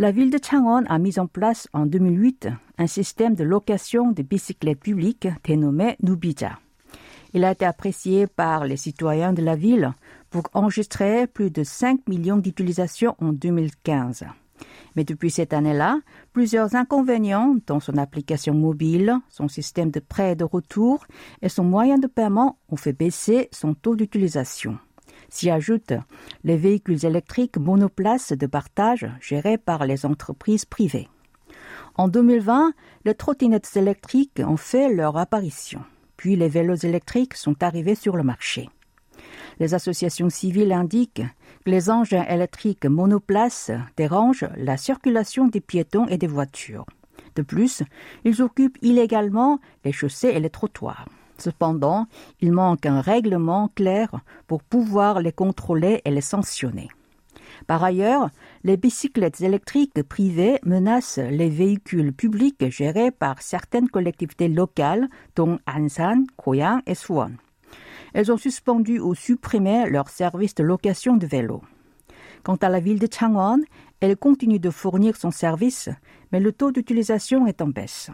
La 0.01 0.13
ville 0.13 0.31
de 0.31 0.39
Changwon 0.41 0.85
a 0.87 1.01
mis 1.01 1.19
en 1.19 1.27
place 1.27 1.67
en 1.73 1.85
2008 1.85 2.51
un 2.79 2.87
système 2.87 3.35
de 3.35 3.43
location 3.43 4.13
de 4.13 4.23
bicyclettes 4.23 4.79
publiques 4.79 5.27
dénommé 5.43 5.97
Nubija. 6.05 6.61
Il 7.35 7.45
a 7.45 7.51
été 7.51 7.65
apprécié 7.65 8.29
par 8.29 8.65
les 8.65 8.77
citoyens 8.77 9.33
de 9.33 9.43
la 9.43 9.57
ville 9.57 9.93
pour 10.31 10.45
enregistrer 10.53 11.27
plus 11.27 11.51
de 11.51 11.65
5 11.65 12.09
millions 12.09 12.37
d'utilisations 12.37 13.17
en 13.21 13.33
2015. 13.33 14.25
Mais 14.95 15.03
depuis 15.03 15.33
cette 15.33 15.53
année-là, 15.53 15.99
plusieurs 16.33 16.77
inconvénients, 16.77 17.57
dont 17.67 17.81
son 17.81 17.97
application 17.97 18.55
mobile, 18.55 19.17
son 19.29 19.49
système 19.49 19.91
de 19.91 19.99
prêt 19.99 20.37
de 20.37 20.45
retour 20.45 21.07
et 21.43 21.49
son 21.49 21.65
moyen 21.65 21.99
de 21.99 22.07
paiement, 22.07 22.57
ont 22.69 22.77
fait 22.77 22.93
baisser 22.93 23.49
son 23.51 23.75
taux 23.75 23.97
d'utilisation. 23.97 24.79
S'y 25.29 25.51
ajoutent 25.51 25.95
les 26.45 26.57
véhicules 26.57 27.05
électriques 27.05 27.59
monoplaces 27.59 28.33
de 28.33 28.47
partage 28.47 29.07
gérés 29.21 29.59
par 29.59 29.87
les 29.87 30.07
entreprises 30.07 30.65
privées. 30.65 31.09
En 31.95 32.09
2020, 32.09 32.73
les 33.05 33.15
trottinettes 33.15 33.77
électriques 33.77 34.41
ont 34.45 34.57
fait 34.57 34.93
leur 34.93 35.17
apparition, 35.17 35.83
puis 36.17 36.37
les 36.37 36.49
vélos 36.49 36.77
électriques 36.77 37.35
sont 37.35 37.63
arrivés 37.63 37.95
sur 37.95 38.17
le 38.17 38.23
marché. 38.23 38.69
Les 39.59 39.75
associations 39.75 40.31
civiles 40.31 40.73
indiquent 40.73 41.25
que 41.65 41.71
les 41.71 41.91
engins 41.91 42.25
électriques 42.25 42.87
monoplaces 42.87 43.73
dérangent 43.97 44.49
la 44.57 44.77
circulation 44.77 45.49
des 45.49 45.61
piétons 45.61 46.07
et 46.07 46.19
des 46.19 46.29
voitures. 46.29 46.87
De 47.35 47.43
plus, 47.43 47.83
ils 48.25 48.43
occupent 48.43 48.79
illégalement 48.83 49.61
les 49.85 49.93
chaussées 49.93 50.29
et 50.29 50.41
les 50.41 50.51
trottoirs. 50.51 51.07
Cependant, 51.39 52.07
il 52.41 52.53
manque 52.53 52.87
un 52.87 53.01
règlement 53.01 53.69
clair 53.75 54.11
pour 54.47 54.63
pouvoir 54.63 55.21
les 55.21 55.33
contrôler 55.33 56.03
et 56.05 56.11
les 56.11 56.21
sanctionner. 56.21 56.89
Par 57.67 57.83
ailleurs, 57.83 58.31
les 58.65 58.77
bicyclettes 58.77 59.41
électriques 59.41 60.03
privées 60.03 60.59
menacent 60.65 61.19
les 61.19 61.49
véhicules 61.49 62.13
publics 62.13 62.71
gérés 62.71 63.11
par 63.11 63.43
certaines 63.43 63.89
collectivités 63.89 64.49
locales, 64.49 65.09
dont 65.37 65.59
Ansan, 65.67 66.25
Koyang 66.37 66.81
et 66.87 66.95
Suwon. 66.95 67.33
Elles 68.15 68.33
ont 68.33 68.37
suspendu 68.37 68.99
ou 69.01 69.15
supprimé 69.15 69.89
leur 69.91 70.09
service 70.09 70.55
de 70.55 70.65
location 70.65 71.17
de 71.17 71.27
vélos. 71.27 71.63
Quant 72.43 72.57
à 72.57 72.69
la 72.69 72.81
ville 72.81 72.99
de 72.99 73.09
Changwon, 73.13 73.63
elle 74.01 74.17
continue 74.17 74.61
de 74.61 74.71
fournir 74.71 75.17
son 75.17 75.31
service, 75.31 75.89
mais 76.33 76.41
le 76.41 76.53
taux 76.53 76.71
d'utilisation 76.71 77.47
est 77.47 77.61
en 77.61 77.69
baisse. 77.69 78.11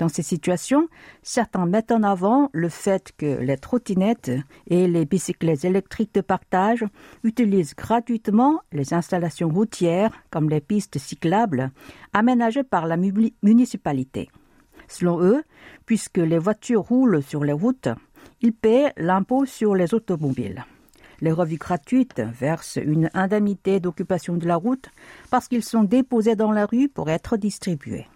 Dans 0.00 0.08
ces 0.08 0.22
situations, 0.22 0.88
certains 1.22 1.66
mettent 1.66 1.92
en 1.92 2.02
avant 2.02 2.48
le 2.54 2.70
fait 2.70 3.12
que 3.18 3.38
les 3.38 3.58
trottinettes 3.58 4.32
et 4.66 4.88
les 4.88 5.04
bicyclettes 5.04 5.66
électriques 5.66 6.14
de 6.14 6.22
partage 6.22 6.86
utilisent 7.22 7.74
gratuitement 7.74 8.60
les 8.72 8.94
installations 8.94 9.50
routières 9.50 10.12
comme 10.30 10.48
les 10.48 10.62
pistes 10.62 10.96
cyclables 10.96 11.70
aménagées 12.14 12.62
par 12.62 12.86
la 12.86 12.96
municipalité. 12.96 14.30
Selon 14.88 15.20
eux, 15.20 15.44
puisque 15.84 16.16
les 16.16 16.38
voitures 16.38 16.80
roulent 16.80 17.22
sur 17.22 17.44
les 17.44 17.52
routes, 17.52 17.90
ils 18.40 18.54
paient 18.54 18.94
l'impôt 18.96 19.44
sur 19.44 19.74
les 19.74 19.92
automobiles. 19.92 20.64
Les 21.20 21.30
revues 21.30 21.58
gratuites 21.58 22.22
versent 22.22 22.78
une 22.82 23.10
indemnité 23.12 23.80
d'occupation 23.80 24.38
de 24.38 24.46
la 24.46 24.56
route 24.56 24.88
parce 25.30 25.46
qu'ils 25.46 25.62
sont 25.62 25.84
déposés 25.84 26.36
dans 26.36 26.52
la 26.52 26.64
rue 26.64 26.88
pour 26.88 27.10
être 27.10 27.36
distribués. 27.36 28.06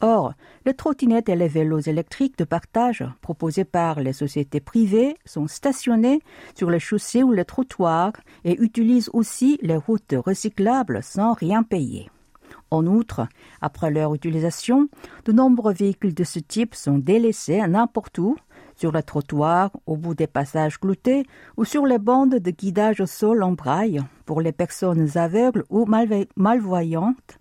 Or, 0.00 0.34
les 0.64 0.74
trottinettes 0.74 1.28
et 1.28 1.36
les 1.36 1.48
vélos 1.48 1.80
électriques 1.80 2.38
de 2.38 2.44
partage 2.44 3.04
proposés 3.20 3.64
par 3.64 4.00
les 4.00 4.12
sociétés 4.12 4.60
privées 4.60 5.16
sont 5.24 5.48
stationnés 5.48 6.20
sur 6.54 6.70
les 6.70 6.80
chaussées 6.80 7.22
ou 7.22 7.32
les 7.32 7.44
trottoirs 7.44 8.12
et 8.44 8.60
utilisent 8.60 9.10
aussi 9.12 9.58
les 9.62 9.76
routes 9.76 10.14
recyclables 10.16 11.02
sans 11.02 11.32
rien 11.32 11.62
payer. 11.62 12.10
En 12.70 12.86
outre, 12.86 13.26
après 13.62 13.90
leur 13.90 14.14
utilisation, 14.14 14.88
de 15.24 15.32
nombreux 15.32 15.72
véhicules 15.72 16.14
de 16.14 16.24
ce 16.24 16.38
type 16.38 16.74
sont 16.74 16.98
délaissés 16.98 17.66
n'importe 17.66 18.18
où, 18.18 18.36
sur 18.76 18.92
le 18.92 19.02
trottoir, 19.02 19.70
au 19.86 19.96
bout 19.96 20.14
des 20.14 20.26
passages 20.26 20.78
cloutés 20.78 21.24
ou 21.56 21.64
sur 21.64 21.86
les 21.86 21.98
bandes 21.98 22.36
de 22.36 22.50
guidage 22.50 23.00
au 23.00 23.06
sol 23.06 23.42
en 23.42 23.52
braille 23.52 24.00
pour 24.24 24.40
les 24.40 24.52
personnes 24.52 25.16
aveugles 25.16 25.64
ou 25.70 25.86
malvoyantes, 26.36 27.37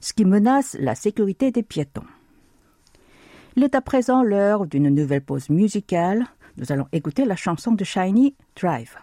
ce 0.00 0.12
qui 0.12 0.24
menace 0.24 0.76
la 0.80 0.94
sécurité 0.94 1.50
des 1.50 1.62
piétons. 1.62 2.06
Il 3.56 3.62
est 3.62 3.74
à 3.74 3.80
présent 3.80 4.22
l'heure 4.22 4.66
d'une 4.66 4.88
nouvelle 4.88 5.24
pause 5.24 5.48
musicale. 5.48 6.24
Nous 6.56 6.72
allons 6.72 6.88
écouter 6.92 7.24
la 7.24 7.36
chanson 7.36 7.72
de 7.72 7.84
Shiny 7.84 8.34
Drive. 8.56 8.96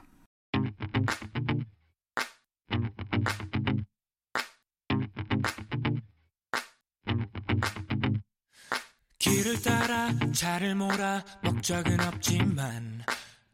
길을 9.21 9.61
따라 9.61 10.09
차를 10.33 10.73
몰아 10.75 11.23
목적은 11.43 11.99
없지만 11.99 13.03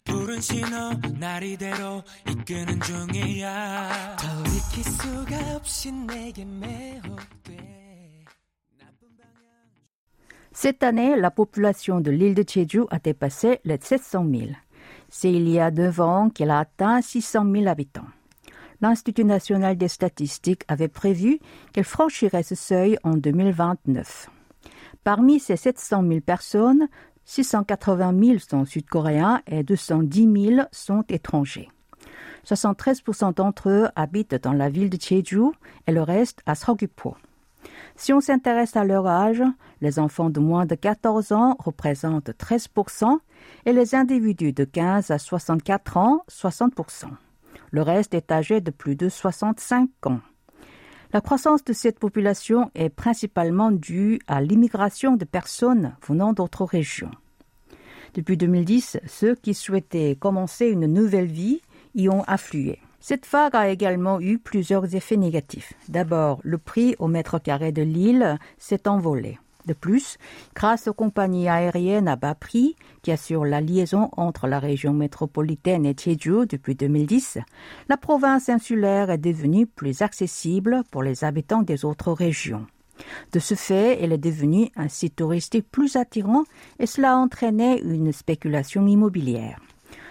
푸른 0.03 0.39
신호 0.39 0.93
날 1.19 1.43
이대로 1.43 2.03
이끄는 2.29 2.79
중이야 2.81 4.17
돌이킬 4.17 4.83
수가 4.83 5.55
없이 5.55 5.91
내게 5.91 6.45
매혹돼 6.45 7.77
Cette 10.59 10.81
année, 10.81 11.15
la 11.15 11.29
population 11.29 12.01
de 12.01 12.09
l'île 12.09 12.33
de 12.33 12.43
Jeju 12.43 12.85
a 12.89 12.97
dépassé 12.97 13.59
les 13.63 13.77
700 13.79 14.25
000. 14.27 14.51
C'est 15.07 15.31
il 15.31 15.47
y 15.47 15.59
a 15.59 15.69
deux 15.69 16.01
ans 16.01 16.31
qu'elle 16.31 16.49
a 16.49 16.57
atteint 16.57 16.99
600 16.99 17.45
000 17.53 17.67
habitants. 17.67 18.07
L'Institut 18.81 19.23
national 19.23 19.77
des 19.77 19.87
statistiques 19.87 20.63
avait 20.67 20.87
prévu 20.87 21.39
qu'elle 21.73 21.83
franchirait 21.83 22.41
ce 22.41 22.55
seuil 22.55 22.97
en 23.03 23.17
2029. 23.17 24.31
Parmi 25.03 25.39
ces 25.39 25.57
700 25.57 26.01
000 26.07 26.21
personnes, 26.21 26.87
680 27.32 28.12
000 28.22 28.38
sont 28.46 28.66
sud-coréens 28.66 29.40
et 29.46 29.62
210 29.62 30.50
000 30.54 30.66
sont 30.70 31.02
étrangers. 31.08 31.70
73% 32.46 33.34
d'entre 33.36 33.70
eux 33.70 33.88
habitent 33.96 34.34
dans 34.34 34.52
la 34.52 34.68
ville 34.68 34.90
de 34.90 35.00
Jeju 35.00 35.44
et 35.86 35.92
le 35.92 36.02
reste 36.02 36.42
à 36.44 36.54
Seogwipo. 36.54 37.16
Si 37.96 38.12
on 38.12 38.20
s'intéresse 38.20 38.76
à 38.76 38.84
leur 38.84 39.06
âge, 39.06 39.42
les 39.80 39.98
enfants 39.98 40.28
de 40.28 40.40
moins 40.40 40.66
de 40.66 40.74
14 40.74 41.32
ans 41.32 41.56
représentent 41.58 42.28
13% 42.28 43.16
et 43.64 43.72
les 43.72 43.94
individus 43.94 44.52
de 44.52 44.64
15 44.64 45.10
à 45.10 45.18
64 45.18 45.96
ans 45.96 46.24
60% 46.30 47.06
Le 47.70 47.80
reste 47.80 48.12
est 48.12 48.30
âgé 48.30 48.60
de 48.60 48.70
plus 48.70 48.94
de 48.94 49.08
65 49.08 49.88
ans. 50.04 50.20
La 51.14 51.22
croissance 51.22 51.64
de 51.64 51.72
cette 51.72 51.98
population 51.98 52.70
est 52.74 52.90
principalement 52.90 53.70
due 53.70 54.18
à 54.26 54.42
l'immigration 54.42 55.16
de 55.16 55.24
personnes 55.24 55.96
venant 56.06 56.34
d'autres 56.34 56.66
régions. 56.66 57.10
Depuis 58.14 58.36
2010, 58.36 58.98
ceux 59.06 59.34
qui 59.34 59.54
souhaitaient 59.54 60.16
commencer 60.18 60.66
une 60.66 60.86
nouvelle 60.86 61.26
vie 61.26 61.62
y 61.94 62.08
ont 62.08 62.22
afflué. 62.24 62.78
Cette 63.00 63.26
vague 63.26 63.56
a 63.56 63.68
également 63.68 64.20
eu 64.20 64.38
plusieurs 64.38 64.94
effets 64.94 65.16
négatifs. 65.16 65.72
D'abord, 65.88 66.40
le 66.44 66.58
prix 66.58 66.94
au 66.98 67.08
mètre 67.08 67.40
carré 67.40 67.72
de 67.72 67.82
l'île 67.82 68.38
s'est 68.58 68.86
envolé. 68.86 69.38
De 69.66 69.72
plus, 69.72 70.18
grâce 70.54 70.88
aux 70.88 70.92
compagnies 70.92 71.48
aériennes 71.48 72.08
à 72.08 72.16
bas 72.16 72.34
prix 72.34 72.76
qui 73.02 73.12
assurent 73.12 73.44
la 73.44 73.60
liaison 73.60 74.10
entre 74.16 74.46
la 74.46 74.58
région 74.58 74.92
métropolitaine 74.92 75.86
et 75.86 75.96
Jeju 75.96 76.46
depuis 76.46 76.74
2010, 76.74 77.38
la 77.88 77.96
province 77.96 78.48
insulaire 78.48 79.10
est 79.10 79.18
devenue 79.18 79.66
plus 79.66 80.02
accessible 80.02 80.82
pour 80.90 81.02
les 81.02 81.24
habitants 81.24 81.62
des 81.62 81.84
autres 81.84 82.12
régions. 82.12 82.66
De 83.32 83.38
ce 83.38 83.54
fait, 83.54 83.98
elle 84.02 84.12
est 84.12 84.18
devenue 84.18 84.68
un 84.76 84.88
site 84.88 85.16
touristique 85.16 85.70
plus 85.70 85.96
attirant 85.96 86.44
et 86.78 86.86
cela 86.86 87.12
a 87.12 87.16
entraîné 87.16 87.80
une 87.82 88.12
spéculation 88.12 88.86
immobilière. 88.86 89.60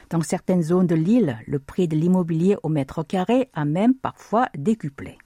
Dans 0.10 0.22
certaines 0.22 0.64
zones 0.64 0.88
de 0.88 0.96
l'île, 0.96 1.38
le 1.48 1.60
prix 1.60 1.88
de 1.88 1.96
l'immobilier 1.96 2.58
au 2.64 2.70
mètre 2.70 3.04
carré 3.04 3.50
a 3.54 3.64
même 3.64 3.96
parfois 3.96 4.48
décuplé. 4.58 5.18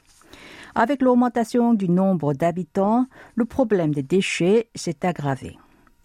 Avec 0.76 1.02
l'augmentation 1.02 1.74
du 1.74 1.90
nombre 1.90 2.34
d'habitants, 2.34 3.08
le 3.36 3.46
problème 3.46 3.94
des 3.94 4.04
déchets 4.04 4.70
s'est 4.76 5.06
aggravé. 5.06 5.58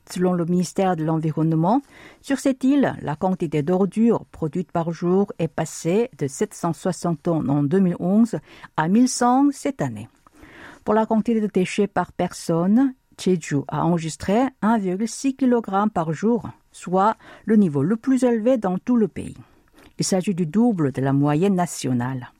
Selon 0.09 0.33
le 0.33 0.45
ministère 0.45 0.97
de 0.97 1.05
l'Environnement, 1.05 1.83
sur 2.21 2.39
cette 2.39 2.65
île, 2.65 2.97
la 3.03 3.17
quantité 3.17 3.62
d'ordures 3.62 4.25
produites 4.33 4.73
par 4.73 4.93
jour 4.93 5.33
est 5.39 5.49
passée 5.49 6.11
de 6.19 6.27
760 6.27 7.23
tonnes 7.23 7.50
en 7.50 7.62
2011 7.62 8.37
à 8.77 8.89
1100 8.89 9.50
cette 9.53 9.83
année. 9.83 10.09
Pour 10.85 10.95
la 10.95 11.07
quantité 11.07 11.41
de 11.41 11.47
déchets 11.47 11.87
par 11.87 12.13
personne, 12.13 12.95
Jeju 13.19 13.59
a 13.69 13.85
enregistré 13.85 14.45
1,6 14.63 15.37
kg 15.37 15.91
par 15.93 16.13
jour, 16.13 16.49
soit 16.73 17.17
le 17.45 17.57
niveau 17.57 17.83
le 17.83 17.97
plus 17.97 18.25
élevé 18.25 18.57
dans 18.57 18.79
tout 18.79 18.97
le 18.97 19.09
pays. 19.09 19.37
Il 19.99 20.05
s'agit 20.05 20.35
du 20.35 20.47
double 20.47 20.93
de 20.93 21.03
la 21.03 21.13
moyenne 21.13 21.55
nationale. 21.55 22.33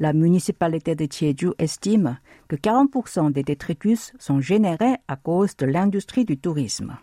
La 0.00 0.12
municipalité 0.12 0.96
de 0.96 1.06
Jeju 1.10 1.52
estime 1.58 2.18
que 2.48 2.56
40% 2.56 3.30
des 3.30 3.44
détritus 3.44 4.12
sont 4.18 4.40
générés 4.40 4.96
à 5.06 5.16
cause 5.16 5.56
de 5.56 5.66
l'industrie 5.66 6.24
du 6.24 6.38
tourisme. 6.38 6.96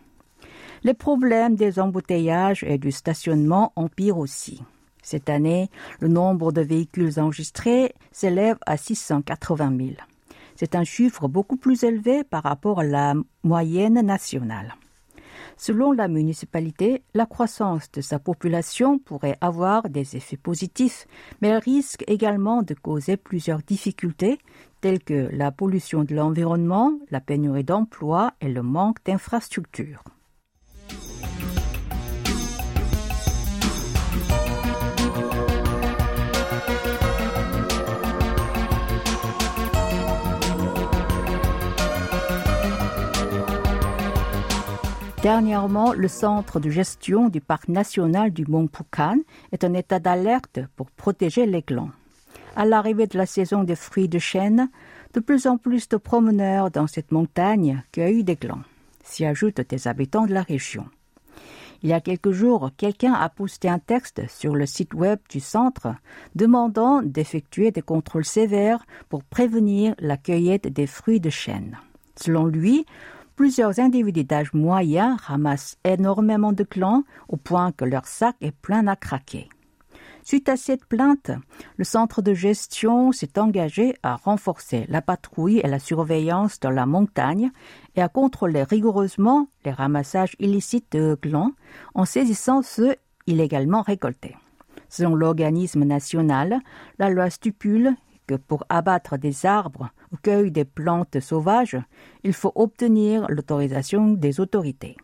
Les 0.83 0.93
problèmes 0.93 1.55
des 1.55 1.79
embouteillages 1.79 2.63
et 2.63 2.77
du 2.77 2.91
stationnement 2.91 3.71
empirent 3.75 4.17
aussi. 4.17 4.61
Cette 5.01 5.29
année, 5.29 5.69
le 6.01 6.09
nombre 6.09 6.51
de 6.51 6.61
véhicules 6.61 7.19
enregistrés 7.19 7.93
s'élève 8.11 8.57
à 8.65 8.75
680 8.75 9.77
000. 9.77 9.89
C'est 10.59 10.73
un 10.73 10.83
chiffre 10.83 11.27
beaucoup 11.27 11.55
plus 11.55 11.83
élevé 11.83 12.23
par 12.23 12.41
rapport 12.41 12.79
à 12.79 12.83
la 12.83 13.13
moyenne 13.43 14.01
nationale. 14.01 14.73
Selon 15.55 15.91
la 15.91 16.07
municipalité, 16.07 17.03
la 17.13 17.27
croissance 17.27 17.91
de 17.91 18.01
sa 18.01 18.17
population 18.17 18.97
pourrait 18.97 19.37
avoir 19.39 19.87
des 19.87 20.15
effets 20.15 20.35
positifs, 20.35 21.05
mais 21.41 21.49
elle 21.49 21.59
risque 21.59 22.03
également 22.07 22.63
de 22.63 22.73
causer 22.73 23.17
plusieurs 23.17 23.59
difficultés, 23.59 24.39
telles 24.81 25.03
que 25.03 25.29
la 25.31 25.51
pollution 25.51 26.03
de 26.03 26.15
l'environnement, 26.15 26.93
la 27.11 27.21
pénurie 27.21 27.63
d'emplois 27.63 28.33
et 28.41 28.49
le 28.49 28.63
manque 28.63 29.03
d'infrastructures. 29.05 30.03
Dernièrement, 45.27 45.91
le 45.91 46.07
centre 46.07 46.61
de 46.61 46.69
gestion 46.69 47.27
du 47.27 47.41
parc 47.41 47.67
national 47.67 48.31
du 48.31 48.45
mont 48.45 48.67
Pukan 48.67 49.17
est 49.51 49.65
en 49.65 49.73
état 49.73 49.99
d'alerte 49.99 50.61
pour 50.77 50.89
protéger 50.89 51.45
les 51.45 51.61
glands. 51.61 51.89
À 52.55 52.63
l'arrivée 52.63 53.07
de 53.07 53.17
la 53.17 53.25
saison 53.25 53.65
des 53.65 53.75
fruits 53.75 54.07
de 54.07 54.19
chêne, 54.19 54.69
de 55.13 55.19
plus 55.19 55.45
en 55.45 55.57
plus 55.57 55.89
de 55.89 55.97
promeneurs 55.97 56.71
dans 56.71 56.87
cette 56.87 57.11
montagne 57.11 57.83
cueillent 57.91 58.23
des 58.23 58.37
glands. 58.37 58.61
S'y 59.03 59.25
ajoutent 59.25 59.67
des 59.67 59.89
habitants 59.89 60.27
de 60.27 60.33
la 60.33 60.43
région. 60.43 60.85
Il 61.83 61.89
y 61.89 61.93
a 61.93 61.99
quelques 61.99 62.31
jours, 62.31 62.71
quelqu'un 62.77 63.11
a 63.11 63.27
posté 63.27 63.67
un 63.67 63.79
texte 63.79 64.21
sur 64.29 64.55
le 64.55 64.65
site 64.65 64.93
web 64.93 65.19
du 65.29 65.41
centre 65.41 65.89
demandant 66.35 67.01
d'effectuer 67.01 67.71
des 67.71 67.81
contrôles 67.81 68.23
sévères 68.23 68.85
pour 69.09 69.25
prévenir 69.25 69.93
la 69.99 70.15
cueillette 70.15 70.71
des 70.71 70.87
fruits 70.87 71.19
de 71.19 71.29
chêne. 71.29 71.77
Selon 72.15 72.45
lui, 72.45 72.85
Plusieurs 73.37 73.79
individus 73.79 74.23
d'âge 74.23 74.51
moyen 74.53 75.15
ramassent 75.15 75.77
énormément 75.83 76.53
de 76.53 76.63
clans 76.63 77.03
au 77.29 77.37
point 77.37 77.71
que 77.71 77.85
leur 77.85 78.07
sac 78.07 78.35
est 78.41 78.51
plein 78.51 78.87
à 78.87 78.95
craquer. 78.95 79.47
Suite 80.23 80.49
à 80.49 80.57
cette 80.57 80.85
plainte, 80.85 81.29
le 81.77 81.83
centre 81.83 82.23
de 82.23 82.33
gestion 82.33 83.11
s'est 83.11 83.37
engagé 83.37 83.93
à 84.01 84.15
renforcer 84.15 84.87
la 84.89 85.03
patrouille 85.03 85.59
et 85.59 85.67
la 85.67 85.77
surveillance 85.77 86.59
dans 86.59 86.71
la 86.71 86.87
montagne 86.87 87.51
et 87.95 88.01
à 88.01 88.09
contrôler 88.09 88.63
rigoureusement 88.63 89.47
les 89.65 89.71
ramassages 89.71 90.35
illicites 90.39 90.91
de 90.93 91.15
glands 91.21 91.51
en 91.93 92.05
saisissant 92.05 92.63
ceux 92.63 92.95
illégalement 93.27 93.83
récoltés. 93.83 94.35
Selon 94.89 95.13
l'organisme 95.13 95.83
national, 95.83 96.59
la 96.97 97.11
loi 97.11 97.29
stipule 97.29 97.93
que 98.25 98.33
pour 98.33 98.65
abattre 98.67 99.15
des 99.15 99.45
arbres 99.45 99.91
cueillir 100.21 100.51
des 100.51 100.65
plantes 100.65 101.19
sauvages, 101.19 101.77
il 102.23 102.33
faut 102.33 102.51
obtenir 102.55 103.25
l'autorisation 103.29 104.13
des 104.13 104.39
autorités. 104.39 104.95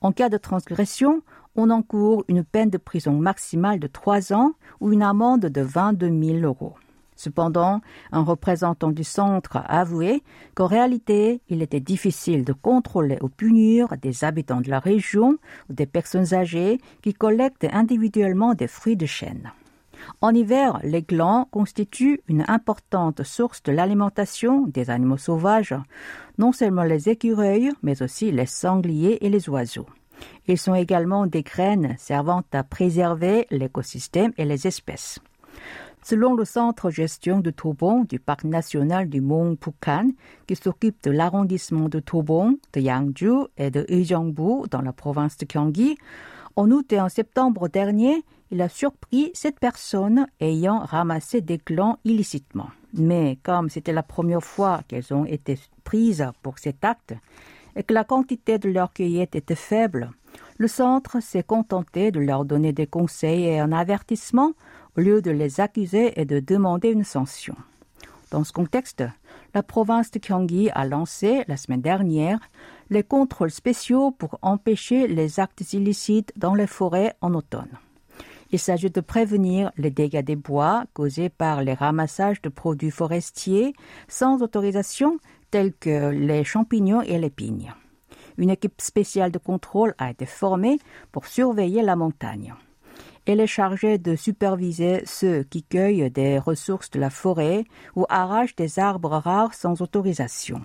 En 0.00 0.12
cas 0.12 0.28
de 0.28 0.36
transgression, 0.36 1.22
on 1.56 1.70
encourt 1.70 2.24
une 2.28 2.44
peine 2.44 2.70
de 2.70 2.78
prison 2.78 3.12
maximale 3.14 3.80
de 3.80 3.88
trois 3.88 4.32
ans 4.32 4.52
ou 4.80 4.92
une 4.92 5.02
amende 5.02 5.46
de 5.46 5.60
22 5.60 6.08
000 6.08 6.38
euros. 6.38 6.74
Cependant, 7.16 7.80
un 8.12 8.22
représentant 8.22 8.92
du 8.92 9.02
centre 9.02 9.56
a 9.56 9.80
avoué 9.80 10.22
qu'en 10.54 10.66
réalité, 10.66 11.40
il 11.48 11.62
était 11.62 11.80
difficile 11.80 12.44
de 12.44 12.52
contrôler 12.52 13.18
ou 13.22 13.28
punir 13.28 13.88
des 14.00 14.22
habitants 14.22 14.60
de 14.60 14.70
la 14.70 14.78
région 14.78 15.36
ou 15.68 15.72
des 15.72 15.86
personnes 15.86 16.32
âgées 16.32 16.80
qui 17.02 17.14
collectent 17.14 17.66
individuellement 17.72 18.54
des 18.54 18.68
fruits 18.68 18.96
de 18.96 19.06
chêne. 19.06 19.50
En 20.20 20.34
hiver, 20.34 20.80
les 20.82 21.02
glands 21.02 21.48
constituent 21.50 22.20
une 22.28 22.44
importante 22.48 23.22
source 23.22 23.62
de 23.62 23.72
l'alimentation 23.72 24.66
des 24.66 24.90
animaux 24.90 25.16
sauvages, 25.16 25.74
non 26.38 26.52
seulement 26.52 26.82
les 26.82 27.08
écureuils, 27.08 27.72
mais 27.82 28.02
aussi 28.02 28.30
les 28.30 28.46
sangliers 28.46 29.24
et 29.24 29.28
les 29.28 29.48
oiseaux. 29.48 29.86
Ils 30.46 30.58
sont 30.58 30.74
également 30.74 31.26
des 31.26 31.42
graines 31.42 31.94
servant 31.98 32.42
à 32.52 32.64
préserver 32.64 33.46
l'écosystème 33.50 34.32
et 34.36 34.44
les 34.44 34.66
espèces. 34.66 35.20
Selon 36.02 36.34
le 36.34 36.44
centre 36.44 36.90
gestion 36.90 37.40
de 37.40 37.50
Tobon 37.50 38.04
du 38.04 38.18
parc 38.18 38.44
national 38.44 39.08
du 39.08 39.20
Mont 39.20 39.56
Pukan, 39.56 40.10
qui 40.46 40.56
s'occupe 40.56 41.02
de 41.02 41.10
l'arrondissement 41.10 41.88
de 41.88 42.00
Tobon, 42.00 42.58
de 42.72 42.80
Yangju 42.80 43.46
et 43.56 43.70
de 43.70 43.84
Ujeongbu 43.88 44.68
dans 44.70 44.80
la 44.80 44.92
province 44.92 45.36
de 45.36 45.46
Gyeonggi, 45.46 45.98
en 46.56 46.70
août 46.70 46.92
et 46.92 47.00
en 47.00 47.08
septembre 47.08 47.68
dernier, 47.68 48.24
il 48.50 48.62
a 48.62 48.68
surpris 48.68 49.30
cette 49.34 49.58
personne 49.60 50.26
ayant 50.40 50.78
ramassé 50.78 51.40
des 51.40 51.58
glands 51.58 51.98
illicitement. 52.04 52.70
Mais 52.94 53.38
comme 53.42 53.68
c'était 53.68 53.92
la 53.92 54.02
première 54.02 54.42
fois 54.42 54.82
qu'elles 54.88 55.12
ont 55.12 55.24
été 55.24 55.58
prises 55.84 56.26
pour 56.42 56.58
cet 56.58 56.84
acte 56.84 57.14
et 57.76 57.82
que 57.82 57.94
la 57.94 58.04
quantité 58.04 58.58
de 58.58 58.70
leur 58.70 58.92
cueillette 58.92 59.36
était 59.36 59.54
faible, 59.54 60.10
le 60.56 60.68
centre 60.68 61.20
s'est 61.20 61.42
contenté 61.42 62.10
de 62.10 62.20
leur 62.20 62.44
donner 62.44 62.72
des 62.72 62.86
conseils 62.86 63.44
et 63.44 63.58
un 63.58 63.72
avertissement 63.72 64.52
au 64.96 65.00
lieu 65.00 65.22
de 65.22 65.30
les 65.30 65.60
accuser 65.60 66.18
et 66.20 66.24
de 66.24 66.40
demander 66.40 66.90
une 66.90 67.04
sanction. 67.04 67.54
Dans 68.30 68.44
ce 68.44 68.52
contexte, 68.52 69.04
la 69.54 69.62
province 69.62 70.10
de 70.10 70.20
Gyeonggi 70.20 70.70
a 70.70 70.84
lancé 70.84 71.44
la 71.48 71.56
semaine 71.56 71.80
dernière 71.80 72.40
les 72.90 73.02
contrôles 73.02 73.50
spéciaux 73.50 74.10
pour 74.10 74.38
empêcher 74.42 75.06
les 75.06 75.40
actes 75.40 75.72
illicites 75.72 76.32
dans 76.36 76.54
les 76.54 76.66
forêts 76.66 77.14
en 77.20 77.34
automne. 77.34 77.78
Il 78.50 78.58
s'agit 78.58 78.90
de 78.90 79.00
prévenir 79.00 79.72
les 79.76 79.90
dégâts 79.90 80.24
des 80.24 80.36
bois 80.36 80.84
causés 80.94 81.28
par 81.28 81.62
les 81.62 81.74
ramassages 81.74 82.40
de 82.40 82.48
produits 82.48 82.90
forestiers 82.90 83.74
sans 84.08 84.42
autorisation 84.42 85.18
tels 85.50 85.74
que 85.74 86.10
les 86.10 86.44
champignons 86.44 87.02
et 87.02 87.18
les 87.18 87.30
pignes. 87.30 87.74
Une 88.38 88.50
équipe 88.50 88.80
spéciale 88.80 89.32
de 89.32 89.38
contrôle 89.38 89.94
a 89.98 90.10
été 90.10 90.24
formée 90.24 90.78
pour 91.12 91.26
surveiller 91.26 91.82
la 91.82 91.96
montagne. 91.96 92.54
Elle 93.26 93.40
est 93.40 93.46
chargée 93.46 93.98
de 93.98 94.16
superviser 94.16 95.02
ceux 95.04 95.42
qui 95.42 95.62
cueillent 95.62 96.10
des 96.10 96.38
ressources 96.38 96.90
de 96.90 96.98
la 96.98 97.10
forêt 97.10 97.64
ou 97.94 98.06
arrachent 98.08 98.56
des 98.56 98.78
arbres 98.78 99.18
rares 99.18 99.52
sans 99.52 99.82
autorisation. 99.82 100.62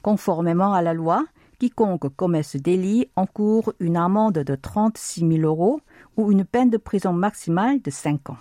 Conformément 0.00 0.72
à 0.72 0.80
la 0.80 0.94
loi, 0.94 1.26
quiconque 1.58 2.08
commet 2.16 2.42
ce 2.42 2.56
délit 2.56 3.08
encourt 3.14 3.74
une 3.78 3.98
amende 3.98 4.38
de 4.38 4.54
36 4.54 5.20
000 5.20 5.42
euros 5.42 5.80
ou 6.16 6.32
une 6.32 6.44
peine 6.44 6.70
de 6.70 6.76
prison 6.76 7.12
maximale 7.12 7.80
de 7.80 7.90
5 7.90 8.30
ans. 8.30 8.38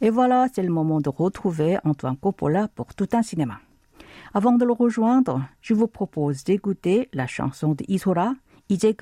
Et 0.00 0.10
voilà, 0.10 0.48
c'est 0.52 0.62
le 0.62 0.72
moment 0.72 1.00
de 1.00 1.08
retrouver 1.08 1.78
Antoine 1.84 2.16
Coppola 2.16 2.68
pour 2.68 2.94
tout 2.94 3.08
un 3.12 3.22
cinéma. 3.22 3.60
Avant 4.34 4.52
de 4.52 4.64
le 4.64 4.72
rejoindre, 4.72 5.42
je 5.60 5.74
vous 5.74 5.86
propose 5.86 6.42
d'écouter 6.44 7.08
la 7.12 7.26
chanson 7.26 7.74
de 7.74 7.84
Isora, 7.88 8.34
이제 8.68 8.96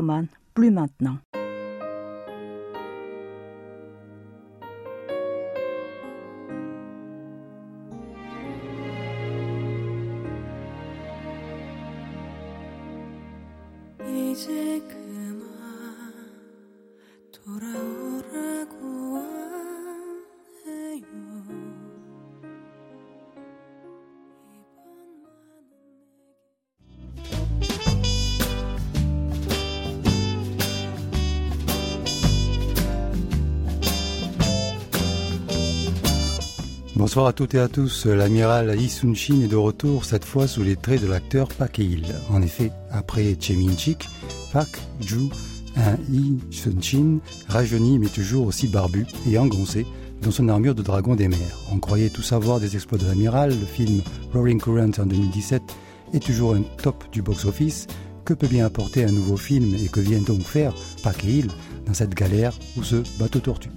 plus 0.55 0.71
maintenant. 0.71 1.19
Bonsoir 37.11 37.27
à 37.27 37.33
toutes 37.33 37.55
et 37.55 37.59
à 37.59 37.67
tous. 37.67 38.07
L'amiral 38.07 38.71
Lee 38.71 38.89
Sun-shin 38.89 39.41
est 39.43 39.49
de 39.49 39.57
retour, 39.57 40.05
cette 40.05 40.25
fois 40.25 40.47
sous 40.47 40.63
les 40.63 40.77
traits 40.77 41.03
de 41.03 41.09
l'acteur 41.09 41.49
Park. 41.49 41.81
En 42.31 42.41
effet, 42.41 42.71
après 42.89 43.35
Che 43.35 43.51
Min-chik, 43.51 44.09
Park 44.53 44.79
joue 45.01 45.29
un 45.75 45.97
Lee 46.09 46.39
Sun-shin 46.53 47.19
rajeuni 47.49 47.99
mais 47.99 48.07
toujours 48.07 48.47
aussi 48.47 48.69
barbu 48.69 49.09
et 49.29 49.39
engoncé 49.39 49.87
dans 50.23 50.31
son 50.31 50.49
armure 50.49 50.77
de 50.77 50.83
dragon 50.83 51.17
des 51.17 51.27
mers. 51.27 51.59
On 51.73 51.81
croyait 51.81 52.11
tout 52.11 52.23
savoir 52.23 52.61
des 52.61 52.77
exploits 52.77 52.99
de 52.99 53.07
l'amiral. 53.07 53.51
Le 53.59 53.67
film 53.67 54.03
Roaring 54.33 54.61
Current 54.61 54.93
en 55.01 55.07
2017 55.07 55.63
est 56.15 56.25
toujours 56.25 56.55
un 56.55 56.63
top 56.81 57.03
du 57.11 57.23
box-office. 57.23 57.89
Que 58.25 58.35
peut 58.35 58.47
bien 58.47 58.67
apporter 58.67 59.05
un 59.05 59.11
nouveau 59.11 59.37
film 59.37 59.75
et 59.75 59.89
que 59.89 59.99
vient 59.99 60.21
donc 60.21 60.43
faire 60.43 60.73
Park 61.03 61.27
dans 61.87 61.95
cette 61.95 62.15
galère 62.15 62.53
où 62.77 62.85
ce 62.85 63.03
bateau 63.19 63.41
tortue 63.41 63.71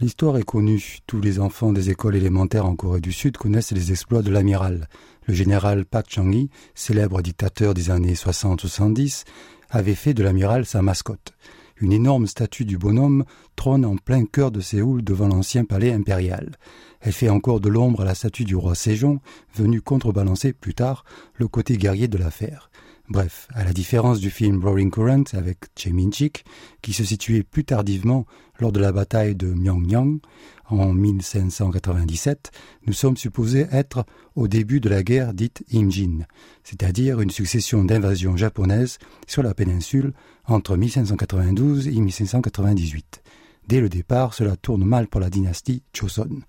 L'histoire 0.00 0.38
est 0.38 0.44
connue. 0.44 1.00
Tous 1.06 1.20
les 1.20 1.40
enfants 1.40 1.74
des 1.74 1.90
écoles 1.90 2.16
élémentaires 2.16 2.64
en 2.64 2.74
Corée 2.74 3.02
du 3.02 3.12
Sud 3.12 3.36
connaissent 3.36 3.72
les 3.72 3.92
exploits 3.92 4.22
de 4.22 4.30
l'amiral. 4.30 4.88
Le 5.26 5.34
général 5.34 5.84
Pak 5.84 6.06
Chung-hee, 6.08 6.48
célèbre 6.74 7.20
dictateur 7.20 7.74
des 7.74 7.90
années 7.90 8.14
60-70, 8.14 9.24
avait 9.68 9.94
fait 9.94 10.14
de 10.14 10.22
l'amiral 10.22 10.64
sa 10.64 10.80
mascotte. 10.80 11.34
Une 11.82 11.92
énorme 11.92 12.26
statue 12.26 12.64
du 12.64 12.78
bonhomme 12.78 13.26
trône 13.56 13.84
en 13.84 13.96
plein 13.96 14.24
cœur 14.24 14.50
de 14.50 14.62
Séoul 14.62 15.04
devant 15.04 15.28
l'ancien 15.28 15.66
palais 15.66 15.92
impérial. 15.92 16.52
Elle 17.00 17.12
fait 17.12 17.28
encore 17.28 17.60
de 17.60 17.68
l'ombre 17.68 18.00
à 18.00 18.06
la 18.06 18.14
statue 18.14 18.44
du 18.44 18.56
roi 18.56 18.74
Sejong, 18.74 19.18
venu 19.54 19.82
contrebalancer 19.82 20.54
plus 20.54 20.74
tard 20.74 21.04
le 21.34 21.46
côté 21.46 21.76
guerrier 21.76 22.08
de 22.08 22.16
l'affaire. 22.16 22.70
Bref, 23.10 23.48
à 23.54 23.64
la 23.64 23.72
différence 23.72 24.20
du 24.20 24.30
film 24.30 24.64
Roaring 24.64 24.92
Current 24.92 25.24
avec 25.32 25.64
Che 25.76 25.88
Min-chik, 25.88 26.44
qui 26.80 26.92
se 26.92 27.02
situait 27.02 27.42
plus 27.42 27.64
tardivement 27.64 28.24
lors 28.60 28.70
de 28.70 28.78
la 28.78 28.92
bataille 28.92 29.34
de 29.34 29.48
Myeongyang 29.52 30.20
en 30.66 30.92
1597, 30.92 32.52
nous 32.86 32.92
sommes 32.92 33.16
supposés 33.16 33.66
être 33.72 34.04
au 34.36 34.46
début 34.46 34.78
de 34.78 34.88
la 34.88 35.02
guerre 35.02 35.34
dite 35.34 35.64
Imjin, 35.74 36.20
c'est-à-dire 36.62 37.20
une 37.20 37.30
succession 37.30 37.82
d'invasions 37.82 38.36
japonaises 38.36 38.98
sur 39.26 39.42
la 39.42 39.54
péninsule 39.54 40.12
entre 40.44 40.76
1592 40.76 41.88
et 41.88 42.00
1598. 42.00 43.24
Dès 43.66 43.80
le 43.80 43.88
départ, 43.88 44.34
cela 44.34 44.54
tourne 44.54 44.84
mal 44.84 45.08
pour 45.08 45.20
la 45.20 45.30
dynastie 45.30 45.82
Choson. 45.92 46.42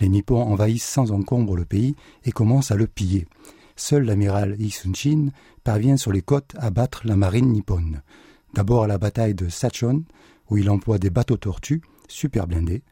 Les 0.00 0.08
Nippons 0.08 0.42
envahissent 0.42 0.84
sans 0.84 1.12
encombre 1.12 1.54
le 1.54 1.64
pays 1.64 1.94
et 2.24 2.32
commencent 2.32 2.72
à 2.72 2.76
le 2.76 2.88
piller 2.88 3.28
seul 3.78 4.04
l'amiral 4.04 4.56
Sun-shin 4.70 5.30
parvient 5.64 5.96
sur 5.96 6.12
les 6.12 6.22
côtes 6.22 6.54
à 6.58 6.70
battre 6.70 7.02
la 7.04 7.16
marine 7.16 7.52
nippone. 7.52 8.02
D'abord 8.54 8.84
à 8.84 8.86
la 8.86 8.98
bataille 8.98 9.34
de 9.34 9.48
Sachon, 9.48 10.04
où 10.50 10.56
il 10.56 10.70
emploie 10.70 10.98
des 10.98 11.10
bateaux 11.10 11.36
tortues, 11.36 11.82
super 12.08 12.46
blindés. 12.46 12.82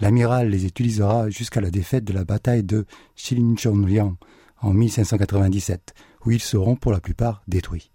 L'amiral 0.00 0.50
les 0.50 0.66
utilisera 0.66 1.30
jusqu'à 1.30 1.60
la 1.60 1.70
défaite 1.70 2.04
de 2.04 2.12
la 2.12 2.24
bataille 2.24 2.64
de 2.64 2.84
Shilinchonryang 3.14 4.16
en 4.60 4.72
1597, 4.72 5.94
où 6.24 6.30
ils 6.30 6.40
seront 6.40 6.76
pour 6.76 6.92
la 6.92 7.00
plupart 7.00 7.42
détruits. 7.46 7.90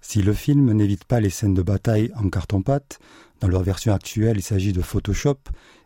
Si 0.00 0.22
le 0.22 0.32
film 0.32 0.72
n'évite 0.72 1.04
pas 1.04 1.20
les 1.20 1.30
scènes 1.30 1.54
de 1.54 1.62
bataille 1.62 2.10
en 2.16 2.28
carton-pâte, 2.28 2.98
dans 3.38 3.46
leur 3.46 3.62
version 3.62 3.92
actuelle 3.94 4.38
il 4.38 4.42
s'agit 4.42 4.72
de 4.72 4.82
Photoshop 4.82 5.36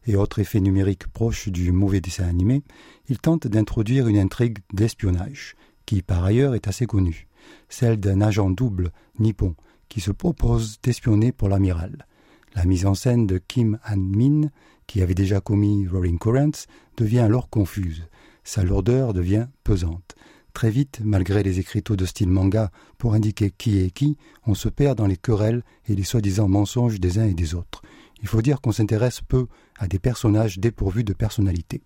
et 0.06 0.16
autres 0.16 0.38
effets 0.38 0.60
numériques 0.60 1.08
proches 1.08 1.50
du 1.50 1.72
mauvais 1.72 2.00
dessin 2.00 2.26
animé, 2.26 2.62
il 3.08 3.18
tente 3.18 3.46
d'introduire 3.46 4.08
une 4.08 4.16
intrigue 4.16 4.60
d'espionnage, 4.72 5.56
qui 5.84 6.00
par 6.00 6.24
ailleurs 6.24 6.54
est 6.54 6.66
assez 6.66 6.86
connue, 6.86 7.28
celle 7.68 7.98
d'un 7.98 8.22
agent 8.22 8.48
double 8.48 8.92
nippon 9.18 9.56
qui 9.90 10.00
se 10.00 10.10
propose 10.10 10.78
d'espionner 10.82 11.32
pour 11.32 11.50
l'amiral. 11.50 12.06
La 12.54 12.64
mise 12.64 12.86
en 12.86 12.94
scène 12.94 13.26
de 13.26 13.36
Kim 13.36 13.78
Han-min, 13.86 14.48
qui 14.86 15.02
avait 15.02 15.14
déjà 15.14 15.40
commis 15.40 15.86
Rolling 15.86 16.18
Currents, 16.18 16.66
devient 16.96 17.18
alors 17.18 17.50
confuse 17.50 18.06
sa 18.44 18.62
lourdeur 18.62 19.12
devient 19.12 19.48
pesante. 19.64 20.14
Très 20.52 20.70
vite, 20.70 21.00
malgré 21.02 21.42
les 21.42 21.58
écriteaux 21.58 21.96
de 21.96 22.04
style 22.04 22.28
manga 22.28 22.70
pour 22.96 23.14
indiquer 23.14 23.50
qui 23.50 23.80
est 23.80 23.90
qui, 23.90 24.16
on 24.46 24.54
se 24.54 24.68
perd 24.68 24.96
dans 24.96 25.08
les 25.08 25.16
querelles 25.16 25.64
et 25.88 25.96
les 25.96 26.04
soi-disant 26.04 26.48
mensonges 26.48 27.00
des 27.00 27.18
uns 27.18 27.26
et 27.26 27.34
des 27.34 27.56
autres. 27.56 27.82
Il 28.22 28.28
faut 28.28 28.40
dire 28.40 28.60
qu'on 28.60 28.70
s'intéresse 28.70 29.20
peu 29.20 29.48
à 29.78 29.88
des 29.88 29.98
personnages 29.98 30.58
dépourvus 30.58 31.02
de 31.02 31.12
personnalité. 31.12 31.82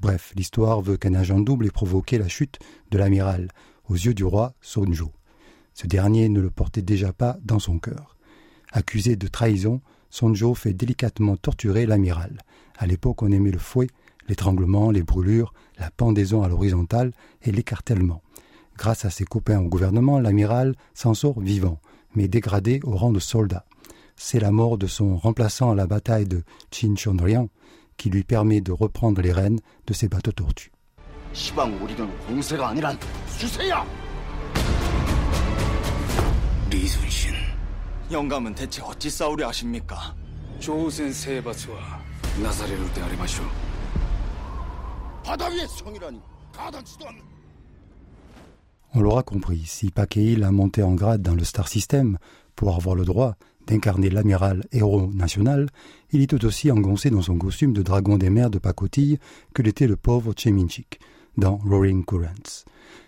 Bref, 0.00 0.32
l'histoire 0.34 0.80
veut 0.80 0.96
qu'un 0.96 1.14
agent 1.14 1.38
double 1.38 1.66
ait 1.66 1.70
provoqué 1.70 2.18
la 2.18 2.26
chute 2.26 2.58
de 2.90 2.98
l'amiral, 2.98 3.48
aux 3.88 3.94
yeux 3.94 4.14
du 4.14 4.24
roi 4.24 4.54
Sonjo. 4.60 5.12
Ce 5.74 5.86
dernier 5.86 6.28
ne 6.28 6.40
le 6.40 6.50
portait 6.50 6.82
déjà 6.82 7.12
pas 7.12 7.38
dans 7.44 7.60
son 7.60 7.78
cœur. 7.78 8.16
Accusé 8.72 9.14
de 9.14 9.28
trahison, 9.28 9.80
Sonjo 10.10 10.54
fait 10.54 10.74
délicatement 10.74 11.36
torturer 11.36 11.86
l'amiral. 11.86 12.38
À 12.76 12.86
l'époque, 12.86 13.22
on 13.22 13.30
aimait 13.30 13.52
le 13.52 13.58
fouet 13.58 13.86
l'étranglement, 14.28 14.90
les 14.90 15.02
brûlures, 15.02 15.52
la 15.78 15.90
pendaison 15.90 16.42
à 16.42 16.48
l'horizontale 16.48 17.12
et 17.42 17.52
l'écartèlement. 17.52 18.22
Grâce 18.76 19.04
à 19.04 19.10
ses 19.10 19.24
copains 19.24 19.60
au 19.60 19.68
gouvernement, 19.68 20.18
l'amiral 20.18 20.74
s'en 20.94 21.14
sort 21.14 21.40
vivant, 21.40 21.80
mais 22.14 22.28
dégradé 22.28 22.80
au 22.84 22.96
rang 22.96 23.12
de 23.12 23.20
soldat. 23.20 23.64
C'est 24.16 24.40
la 24.40 24.50
mort 24.50 24.78
de 24.78 24.86
son 24.86 25.16
remplaçant 25.16 25.70
à 25.70 25.74
la 25.74 25.86
bataille 25.86 26.26
de 26.26 26.42
Chinchondrian 26.70 27.48
qui 27.96 28.10
lui 28.10 28.24
permet 28.24 28.60
de 28.60 28.72
reprendre 28.72 29.20
les 29.20 29.32
rênes 29.32 29.60
de 29.86 29.92
ses 29.94 30.08
bateaux 30.08 30.32
tortues. 30.32 30.72
On 48.94 49.00
l'aura 49.00 49.22
compris, 49.22 49.62
si 49.64 49.90
Pakeil 49.90 50.42
a 50.42 50.50
monté 50.50 50.82
en 50.82 50.94
grade 50.94 51.22
dans 51.22 51.34
le 51.34 51.44
Star 51.44 51.68
System 51.68 52.18
pour 52.56 52.74
avoir 52.74 52.94
le 52.94 53.04
droit 53.04 53.36
d'incarner 53.66 54.10
l'amiral 54.10 54.64
héros 54.72 55.06
national, 55.14 55.68
il 56.10 56.20
est 56.22 56.26
tout 56.26 56.44
aussi 56.44 56.70
engoncé 56.70 57.08
dans 57.08 57.22
son 57.22 57.38
costume 57.38 57.72
de 57.72 57.82
dragon 57.82 58.18
des 58.18 58.30
mers 58.30 58.50
de 58.50 58.58
pacotille 58.58 59.18
que 59.54 59.62
l'était 59.62 59.86
le 59.86 59.96
pauvre 59.96 60.34
Cheminchik 60.36 61.00
dans 61.36 61.56
Roaring 61.56 62.04
Currents. 62.04 62.64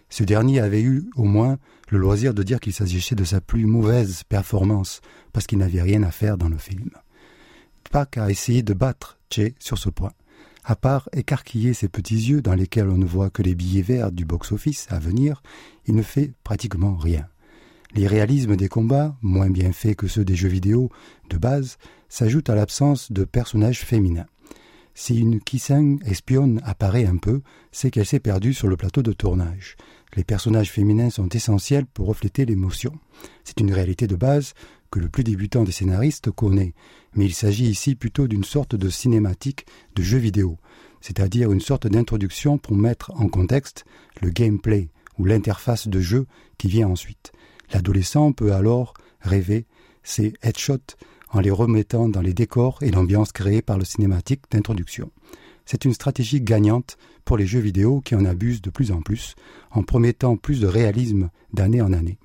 Ce 0.09 0.22
dernier 0.22 0.61
avait 0.61 0.83
eu 0.83 1.11
au 1.16 1.24
moins 1.24 1.59
le 1.90 1.98
loisir 1.98 2.33
de 2.33 2.42
dire 2.42 2.61
qu'il 2.61 2.72
s'agissait 2.72 3.16
de 3.16 3.24
sa 3.24 3.40
plus 3.40 3.66
mauvaise 3.66 4.22
performance 4.29 5.00
parce 5.33 5.46
qu'il 5.46 5.59
n'avait 5.59 5.83
rien 5.83 6.03
à 6.05 6.11
faire 6.11 6.38
dans 6.38 6.48
le 6.48 6.59
film. 6.59 6.90
Pak 7.90 8.16
a 8.16 8.31
essayé 8.31 8.62
de 8.62 8.72
battre 8.72 9.18
Che 9.31 9.53
sur 9.59 9.79
ce 9.79 9.90
point 9.90 10.12
à 10.64 10.77
part 10.77 11.09
écarquiller 11.12 11.74
ses 11.74 11.88
petits 11.88 12.16
yeux 12.16 12.40
dans 12.40 12.55
lesquels 12.55 12.88
on 12.88 12.96
ne 12.96 13.05
voit 13.05 13.31
que 13.31 13.42
les 13.42 13.55
billets 13.55 13.83
verts 13.83 14.12
du 14.12 14.24
box-office 14.24 14.87
à 14.90 14.98
venir, 14.98 15.42
il 15.87 15.94
ne 15.94 16.03
fait 16.03 16.33
pratiquement 16.42 16.96
rien. 16.96 17.29
Les 17.94 18.07
réalismes 18.07 18.57
des 18.57 18.68
combats, 18.68 19.16
moins 19.22 19.50
bien 19.50 19.72
faits 19.72 19.96
que 19.96 20.09
ceux 20.09 20.24
des 20.24 20.35
jeux 20.35 20.48
vidéo 20.48 20.90
de 21.31 21.37
base, 21.37 21.77
s'ajoutent 22.09 22.50
à 22.50 22.55
l'absence 22.55 23.12
de 23.12 23.24
personnages 23.24 23.81
féminins. 23.85 24.27
Si 24.94 25.18
une 25.18 25.40
Kiseng 25.40 26.00
espionne 26.07 26.61
apparaît 26.64 27.07
un 27.07 27.16
peu, 27.16 27.42
c'est 27.72 27.90
qu'elle 27.90 28.07
s'est 28.07 28.20
perdue 28.20 28.55
sur 28.55 28.68
le 28.68 28.77
plateau 28.77 29.03
de 29.03 29.12
tournage. 29.12 29.77
Les 30.16 30.24
personnages 30.24 30.70
féminins 30.70 31.11
sont 31.11 31.29
essentiels 31.29 31.87
pour 31.87 32.07
refléter 32.07 32.46
l'émotion. 32.46 32.92
C'est 33.42 33.61
une 33.61 33.72
réalité 33.72 34.07
de 34.07 34.14
base 34.14 34.55
que 34.94 35.00
le 35.00 35.09
plus 35.09 35.24
débutant 35.24 35.64
des 35.64 35.72
scénaristes 35.72 36.30
connaît, 36.30 36.72
mais 37.16 37.24
il 37.24 37.35
s'agit 37.35 37.66
ici 37.66 37.96
plutôt 37.96 38.28
d'une 38.28 38.44
sorte 38.44 38.76
de 38.76 38.88
cinématique 38.88 39.66
de 39.96 40.04
jeu 40.04 40.18
vidéo, 40.18 40.57
c'est-à-dire 41.00 41.50
une 41.50 41.61
sorte 41.61 41.88
d'introduction 41.88 42.59
pour 42.59 42.76
mettre 42.76 43.11
en 43.16 43.26
contexte 43.26 43.85
le 44.22 44.30
gameplay 44.30 44.90
ou 45.18 45.24
l'interface 45.24 45.88
de 45.88 45.98
jeu 45.98 46.28
qui 46.59 46.68
vient 46.68 46.87
ensuite. 46.87 47.33
L'adolescent 47.72 48.30
peut 48.30 48.52
alors 48.52 48.94
rêver 49.20 49.66
ses 50.04 50.33
headshots 50.44 50.94
en 51.30 51.40
les 51.40 51.50
remettant 51.50 52.09
dans 52.09 52.22
les 52.22 52.33
décors 52.33 52.78
et 52.80 52.92
l'ambiance 52.92 53.33
créée 53.33 53.62
par 53.62 53.78
le 53.78 53.85
cinématique 53.85 54.42
d'introduction. 54.52 55.11
C'est 55.66 55.85
une 55.85 55.92
stratégie 55.92 56.40
gagnante 56.40 56.98
pour 57.24 57.37
les 57.37 57.48
jeux 57.48 57.59
vidéo 57.59 58.00
qui 58.00 58.14
en 58.14 58.24
abusent 58.24 58.62
de 58.62 58.70
plus 58.70 58.92
en 58.92 59.02
plus, 59.02 59.35
en 59.72 59.83
promettant 59.83 60.37
plus 60.37 60.61
de 60.61 60.68
réalisme 60.68 61.30
d'année 61.52 61.83
en 61.83 61.92
année. 61.92 62.16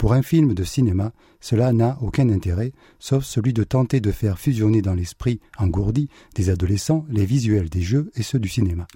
Pour 0.00 0.14
un 0.14 0.22
film 0.22 0.54
de 0.54 0.64
cinéma, 0.64 1.12
cela 1.42 1.74
n'a 1.74 1.98
aucun 2.00 2.30
intérêt, 2.30 2.72
sauf 2.98 3.22
celui 3.22 3.52
de 3.52 3.64
tenter 3.64 4.00
de 4.00 4.10
faire 4.10 4.38
fusionner 4.38 4.80
dans 4.80 4.94
l'esprit 4.94 5.40
engourdi 5.58 6.08
des 6.34 6.48
adolescents 6.48 7.04
les 7.10 7.26
visuels 7.26 7.68
des 7.68 7.82
jeux 7.82 8.10
et 8.16 8.22
ceux 8.22 8.38
du 8.38 8.48
cinéma. 8.48 8.86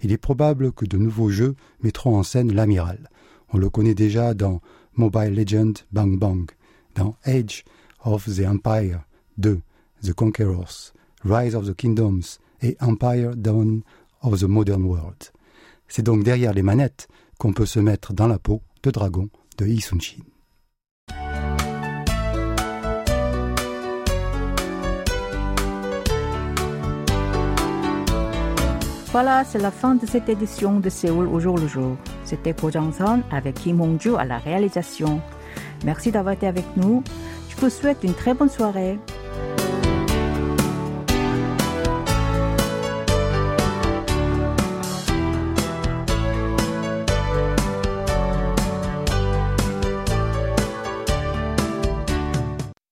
Il 0.00 0.12
est 0.12 0.16
probable 0.16 0.70
que 0.70 0.84
de 0.84 0.96
nouveaux 0.96 1.28
jeux 1.28 1.56
mettront 1.82 2.16
en 2.16 2.22
scène 2.22 2.54
l'amiral. 2.54 3.10
On 3.52 3.58
le 3.58 3.68
connaît 3.68 3.96
déjà 3.96 4.32
dans 4.32 4.60
Mobile 4.94 5.34
Legend 5.34 5.76
Bang 5.90 6.16
Bang, 6.16 6.48
dans 6.94 7.16
Age 7.24 7.64
of 8.04 8.24
the 8.26 8.46
Empire 8.46 9.00
2, 9.38 9.60
The 10.04 10.12
Conquerors, 10.12 10.92
Rise 11.24 11.56
of 11.56 11.66
the 11.66 11.74
Kingdoms 11.74 12.38
et 12.62 12.76
Empire 12.80 13.34
Dawn 13.34 13.82
of 14.22 14.38
the 14.38 14.44
Modern 14.44 14.84
World. 14.84 15.32
C'est 15.88 16.04
donc 16.04 16.22
derrière 16.22 16.54
les 16.54 16.62
manettes 16.62 17.08
qu'on 17.38 17.52
peut 17.52 17.66
se 17.66 17.80
mettre 17.80 18.12
dans 18.12 18.28
la 18.28 18.38
peau 18.38 18.62
de 18.84 18.92
dragon 18.92 19.28
de 19.58 19.66
Yi 19.66 19.80
Sun-shin. 19.80 20.22
Voilà, 29.14 29.44
c'est 29.44 29.60
la 29.60 29.70
fin 29.70 29.94
de 29.94 30.06
cette 30.06 30.28
édition 30.28 30.80
de 30.80 30.90
Séoul 30.90 31.28
au 31.28 31.38
jour 31.38 31.56
le 31.56 31.68
jour. 31.68 31.96
C'était 32.24 32.52
Ko 32.52 32.68
avec 33.30 33.54
Kim 33.54 33.80
Hong-ju 33.80 34.16
à 34.16 34.24
la 34.24 34.38
réalisation. 34.38 35.20
Merci 35.84 36.10
d'avoir 36.10 36.34
été 36.34 36.48
avec 36.48 36.64
nous. 36.76 37.04
Je 37.48 37.54
vous 37.54 37.70
souhaite 37.70 38.02
une 38.02 38.14
très 38.14 38.34
bonne 38.34 38.48
soirée. 38.48 38.98